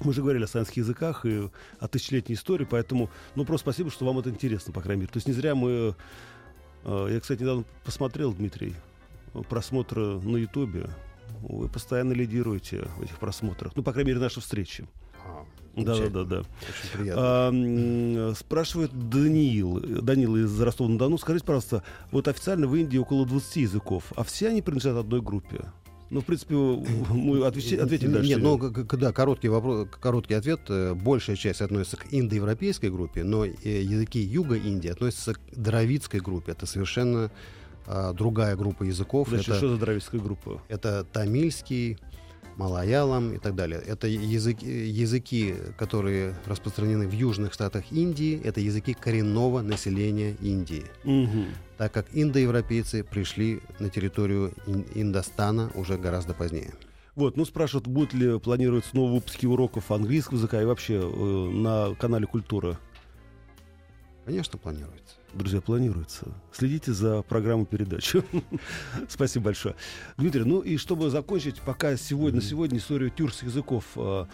Мы 0.00 0.12
же 0.12 0.22
говорили 0.22 0.44
о 0.44 0.46
славянских 0.46 0.78
языках 0.78 1.26
и 1.26 1.50
о 1.80 1.88
тысячелетней 1.88 2.36
истории, 2.36 2.64
поэтому, 2.64 3.10
ну, 3.34 3.44
просто 3.44 3.64
спасибо, 3.64 3.90
что 3.90 4.04
вам 4.06 4.18
это 4.18 4.30
интересно, 4.30 4.72
по 4.72 4.80
крайней 4.80 5.02
мере. 5.02 5.12
То 5.12 5.16
есть 5.16 5.26
не 5.26 5.32
зря 5.32 5.54
мы... 5.54 5.96
Э, 6.84 7.08
я, 7.10 7.20
кстати, 7.20 7.42
недавно 7.42 7.64
посмотрел, 7.84 8.32
Дмитрий, 8.32 8.74
просмотры 9.48 10.20
на 10.20 10.36
Ютубе. 10.36 10.90
Вы 11.42 11.68
постоянно 11.68 12.12
лидируете 12.12 12.88
в 12.96 13.02
этих 13.02 13.18
просмотрах. 13.18 13.72
Ну, 13.76 13.82
по 13.82 13.92
крайней 13.92 14.10
мере, 14.10 14.20
наши 14.20 14.40
встречи. 14.40 14.86
А, 15.24 15.44
да, 15.76 15.96
да, 15.96 16.08
да, 16.08 16.24
да. 16.24 16.38
Очень 16.38 16.98
приятно. 16.98 17.22
А, 17.22 18.34
спрашивает 18.36 19.08
Даниил, 19.08 19.80
Даниил 20.02 20.36
из 20.36 20.60
Ростова-на-Дону. 20.60 21.18
Скажите, 21.18 21.46
пожалуйста, 21.46 21.82
вот 22.10 22.28
официально 22.28 22.66
в 22.66 22.74
Индии 22.74 22.98
около 22.98 23.26
20 23.26 23.56
языков, 23.56 24.12
а 24.16 24.24
все 24.24 24.48
они 24.48 24.62
принадлежат 24.62 24.96
одной 24.96 25.22
группе? 25.22 25.66
Ну, 26.10 26.20
в 26.20 26.24
принципе, 26.24 26.54
мы 27.10 27.44
отвечи, 27.46 27.74
ответили 27.74 28.08
дальше. 28.08 28.28
Нет, 28.28 28.38
ну, 28.42 28.58
да, 28.58 29.12
короткий, 29.12 29.48
вопрос, 29.48 29.88
короткий 30.00 30.34
ответ. 30.34 30.60
Э, 30.68 30.94
большая 30.94 31.36
часть 31.36 31.60
относится 31.60 31.98
к 31.98 32.06
индоевропейской 32.10 32.90
группе, 32.90 33.24
но 33.24 33.44
э, 33.44 33.52
языки 33.64 34.18
юга 34.18 34.56
Индии 34.56 34.88
относятся 34.88 35.34
к 35.34 35.40
дравидской 35.52 36.20
группе. 36.20 36.52
Это 36.52 36.66
совершенно 36.66 37.30
а, 37.90 38.12
другая 38.12 38.54
группа 38.54 38.82
языков. 38.82 39.28
Значит, 39.28 39.48
это, 39.48 39.56
что 39.56 39.68
за 39.70 39.78
дравидская 39.78 40.20
группа? 40.20 40.60
Это 40.68 41.04
тамильский, 41.04 41.96
малаялам 42.56 43.32
и 43.32 43.38
так 43.38 43.54
далее. 43.54 43.80
Это 43.80 44.06
языки, 44.06 44.66
языки, 44.66 45.54
которые 45.78 46.34
распространены 46.44 47.08
в 47.08 47.12
южных 47.12 47.54
штатах 47.54 47.90
Индии. 47.90 48.38
Это 48.44 48.60
языки 48.60 48.92
коренного 48.92 49.62
населения 49.62 50.36
Индии. 50.42 50.84
Угу. 51.04 51.44
Так 51.78 51.92
как 51.92 52.06
индоевропейцы 52.12 53.04
пришли 53.04 53.62
на 53.78 53.88
территорию 53.88 54.52
Индостана 54.94 55.70
уже 55.74 55.96
гораздо 55.96 56.34
позднее. 56.34 56.74
Вот, 57.14 57.36
ну 57.36 57.44
спрашивают, 57.44 57.86
будут 57.86 58.12
ли 58.12 58.38
планируются 58.38 58.94
новые 58.94 59.14
выпуски 59.14 59.46
уроков 59.46 59.90
английского 59.90 60.36
языка 60.36 60.60
и 60.60 60.64
вообще 60.66 61.00
э, 61.02 61.50
на 61.50 61.94
канале 61.94 62.26
Культура? 62.26 62.78
Конечно, 64.24 64.58
планируется. 64.58 65.17
Друзья, 65.34 65.60
планируется. 65.60 66.32
Следите 66.52 66.92
за 66.92 67.22
программой 67.22 67.66
передач. 67.66 68.14
Спасибо 69.08 69.46
большое. 69.46 69.74
Дмитрий, 70.16 70.44
ну 70.44 70.60
и 70.60 70.76
чтобы 70.78 71.10
закончить, 71.10 71.60
пока 71.60 71.96
сегодня, 71.96 72.40
сегодня 72.40 72.78
историю 72.78 73.10
тюркских 73.10 73.48
языков 73.48 73.84
э, 73.96 74.24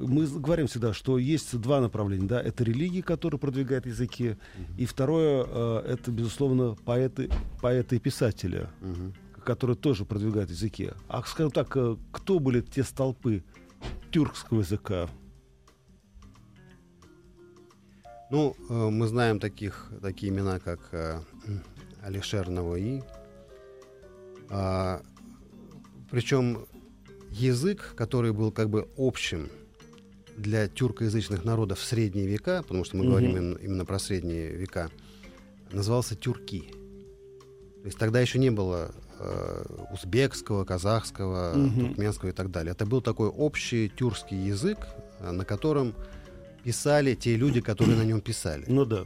мы 0.00 0.26
говорим 0.26 0.66
всегда, 0.66 0.92
что 0.92 1.18
есть 1.18 1.58
два 1.60 1.80
направления. 1.80 2.26
Да? 2.26 2.40
Это 2.40 2.64
религии, 2.64 3.00
которые 3.00 3.38
продвигают 3.38 3.86
языки, 3.86 4.36
и 4.78 4.86
второе 4.86 5.44
э, 5.46 5.82
это, 5.88 6.10
безусловно, 6.10 6.76
поэты, 6.84 7.30
поэты 7.60 7.96
и 7.96 7.98
писатели, 7.98 8.68
которые 9.44 9.76
тоже 9.76 10.04
продвигают 10.04 10.50
языки. 10.50 10.90
А, 11.08 11.22
скажем 11.22 11.52
так, 11.52 11.76
э, 11.76 11.96
кто 12.12 12.38
были 12.38 12.60
те 12.60 12.82
столпы 12.82 13.44
тюркского 14.10 14.60
языка? 14.60 15.08
Ну, 18.30 18.56
э, 18.68 18.72
мы 18.90 19.08
знаем 19.08 19.40
таких, 19.40 19.90
такие 20.00 20.30
имена, 20.30 20.60
как 20.60 20.78
э, 20.92 21.20
Алишер 22.02 22.48
Навои. 22.48 23.02
А, 24.48 25.02
причем 26.10 26.66
язык, 27.30 27.94
который 27.96 28.32
был 28.32 28.52
как 28.52 28.70
бы 28.70 28.88
общим 28.96 29.48
для 30.36 30.68
тюркоязычных 30.68 31.44
народов 31.44 31.78
в 31.80 31.84
средние 31.84 32.26
века, 32.26 32.62
потому 32.62 32.84
что 32.84 32.96
мы 32.96 33.02
угу. 33.02 33.10
говорим 33.10 33.36
именно, 33.36 33.58
именно 33.58 33.84
про 33.84 33.98
средние 33.98 34.52
века, 34.52 34.90
назывался 35.72 36.14
тюрки. 36.14 36.72
То 37.80 37.86
есть 37.86 37.98
тогда 37.98 38.20
еще 38.20 38.38
не 38.38 38.50
было 38.50 38.92
э, 39.18 39.64
узбекского, 39.92 40.64
казахского, 40.64 41.52
угу. 41.56 41.80
туркменского 41.80 42.28
и 42.30 42.32
так 42.32 42.50
далее. 42.50 42.72
Это 42.72 42.86
был 42.86 43.00
такой 43.02 43.28
общий 43.28 43.88
тюркский 43.88 44.36
язык, 44.36 44.78
э, 45.18 45.30
на 45.30 45.44
котором 45.44 45.94
писали 46.62 47.14
те 47.14 47.36
люди, 47.36 47.60
которые 47.60 47.96
на 47.96 48.04
нем 48.04 48.20
писали. 48.20 48.64
Ну 48.68 48.84
да. 48.84 49.04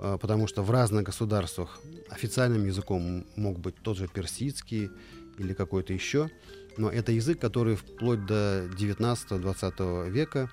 А, 0.00 0.18
потому 0.18 0.46
что 0.46 0.62
в 0.62 0.70
разных 0.70 1.04
государствах 1.04 1.80
официальным 2.10 2.66
языком 2.66 3.26
мог 3.36 3.58
быть 3.58 3.76
тот 3.82 3.96
же 3.96 4.08
персидский 4.08 4.90
или 5.38 5.52
какой-то 5.52 5.92
еще. 5.92 6.30
Но 6.76 6.88
это 6.90 7.10
язык, 7.10 7.40
который 7.40 7.74
вплоть 7.74 8.24
до 8.26 8.66
19-20 8.78 10.10
века 10.10 10.50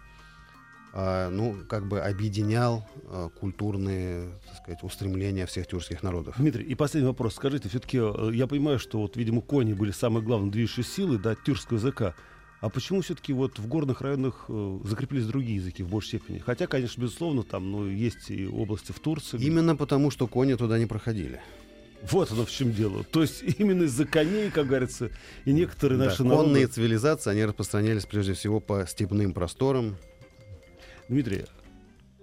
а, 0.97 1.29
ну, 1.29 1.57
как 1.67 1.85
бы 1.87 1.99
объединял 1.99 2.87
а, 3.09 3.27
культурные, 3.27 4.29
так 4.47 4.63
сказать, 4.63 4.81
устремления 4.81 5.45
всех 5.45 5.67
тюркских 5.67 6.01
народов. 6.03 6.35
Дмитрий, 6.37 6.63
и 6.63 6.73
последний 6.73 7.09
вопрос. 7.09 7.35
Скажите, 7.35 7.67
все-таки 7.67 7.97
э, 7.97 8.31
я 8.33 8.47
понимаю, 8.47 8.79
что 8.79 8.99
вот, 9.01 9.17
видимо, 9.17 9.41
кони 9.41 9.73
были 9.73 9.91
самые 9.91 10.23
главные 10.23 10.51
движущие 10.51 10.85
силы, 10.85 11.17
да, 11.17 11.35
тюркского 11.35 11.77
языка. 11.77 12.15
А 12.61 12.69
почему 12.69 13.01
все-таки 13.01 13.33
вот 13.33 13.59
в 13.59 13.67
горных 13.67 14.01
районах 14.01 14.45
э, 14.47 14.79
закрепились 14.83 15.25
другие 15.25 15.57
языки 15.57 15.83
в 15.83 15.89
большей 15.89 16.19
степени? 16.19 16.39
Хотя, 16.39 16.67
конечно, 16.67 17.01
безусловно, 17.01 17.43
там 17.43 17.71
ну, 17.71 17.87
есть 17.87 18.31
и 18.31 18.47
области 18.47 18.91
в 18.91 18.99
Турции. 18.99 19.39
Именно 19.39 19.75
потому, 19.75 20.09
что 20.09 20.27
кони 20.27 20.53
туда 20.55 20.79
не 20.79 20.85
проходили. 20.85 21.41
Вот 22.09 22.31
оно 22.31 22.45
в 22.45 22.51
чем 22.51 22.71
дело. 22.71 23.03
То 23.03 23.21
есть 23.21 23.43
именно 23.57 23.83
из-за 23.83 24.05
коней, 24.05 24.51
как 24.51 24.67
говорится, 24.67 25.11
и 25.43 25.53
некоторые 25.53 25.99
да, 25.99 26.05
наши 26.05 26.17
конные 26.17 26.29
народы... 26.29 26.49
Конные 26.49 26.67
цивилизации, 26.67 27.29
они 27.31 27.45
распространялись 27.45 28.05
прежде 28.05 28.33
всего 28.33 28.59
по 28.59 28.85
степным 28.87 29.33
просторам. 29.33 29.97
Дмитрий, 31.07 31.45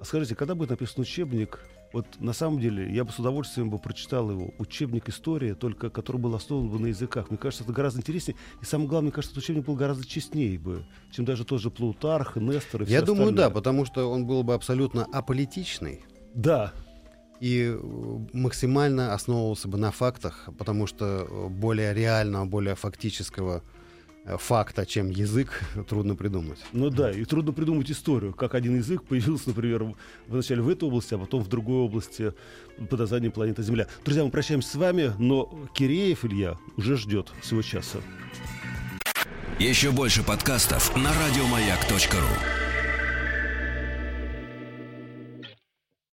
а 0.01 0.05
скажите, 0.05 0.35
когда 0.35 0.55
будет 0.55 0.71
написан 0.71 1.03
учебник 1.03 1.61
вот 1.93 2.07
на 2.21 2.33
самом 2.33 2.59
деле 2.61 2.93
я 2.93 3.05
бы 3.05 3.13
с 3.13 3.19
удовольствием 3.19 3.71
бы 3.71 3.79
прочитал 3.79 4.31
его 4.31 4.55
учебник 4.59 5.09
истории, 5.09 5.53
только 5.53 5.91
который 5.91 6.17
был 6.19 6.35
основан 6.35 6.69
бы 6.69 6.79
на 6.79 6.87
языках. 6.87 7.31
Мне 7.31 7.39
кажется, 7.39 7.65
это 7.65 7.73
гораздо 7.73 8.01
интереснее. 8.01 8.37
И 8.61 8.65
самое 8.65 8.89
главное, 8.89 9.09
мне 9.09 9.13
кажется, 9.13 9.33
этот 9.35 9.45
учебник 9.45 9.67
был 9.67 9.75
гораздо 9.75 10.07
честнее 10.07 10.59
бы, 10.59 10.85
чем 11.11 11.25
даже 11.25 11.45
тот 11.45 11.61
же 11.61 11.71
Плутарх, 11.71 12.37
Нестор 12.37 12.83
и 12.83 12.85
все 12.87 12.95
Я 12.95 13.03
думаю, 13.03 13.29
остальные. 13.29 13.49
да, 13.49 13.51
потому 13.51 13.85
что 13.85 14.11
он 14.11 14.27
был 14.27 14.43
бы 14.43 14.55
абсолютно 14.55 15.05
аполитичный. 15.13 16.05
Да. 16.35 16.73
И 17.41 17.75
э, 17.77 18.19
максимально 18.33 19.15
основывался 19.15 19.69
бы 19.69 19.77
на 19.77 19.91
фактах, 19.91 20.49
потому 20.59 20.87
что 20.87 21.49
более 21.51 21.93
реального, 21.93 22.45
более 22.45 22.75
фактического 22.77 23.63
факта, 24.25 24.87
чем 24.87 25.11
язык, 25.11 25.63
трудно 25.89 26.15
придумать. 26.15 26.59
Ну 26.73 26.91
да, 26.91 27.11
и 27.11 27.25
трудно 27.25 27.53
придумать 27.53 27.91
историю, 27.91 28.33
как 28.33 28.55
один 28.55 28.77
язык 28.77 29.03
появился, 29.09 29.49
например, 29.49 29.95
вначале 30.29 30.63
в 30.63 30.69
этой 30.69 30.85
области, 30.85 31.15
а 31.15 31.19
потом 31.19 31.43
в 31.43 31.49
другой 31.49 31.81
области 31.81 32.33
под 32.91 32.99
названием 32.99 33.33
планета 33.33 33.63
Земля. 33.63 33.87
Друзья, 34.05 34.25
мы 34.25 34.31
прощаемся 34.31 34.71
с 34.71 34.75
вами, 34.75 35.13
но 35.19 35.69
Киреев 35.75 36.25
Илья 36.25 36.57
уже 36.77 36.97
ждет 36.97 37.33
своего 37.43 37.63
часа. 37.63 37.99
Еще 39.59 39.91
больше 39.93 40.23
подкастов 40.25 40.97
на 40.97 41.11
радиомаяк.ру 41.13 42.72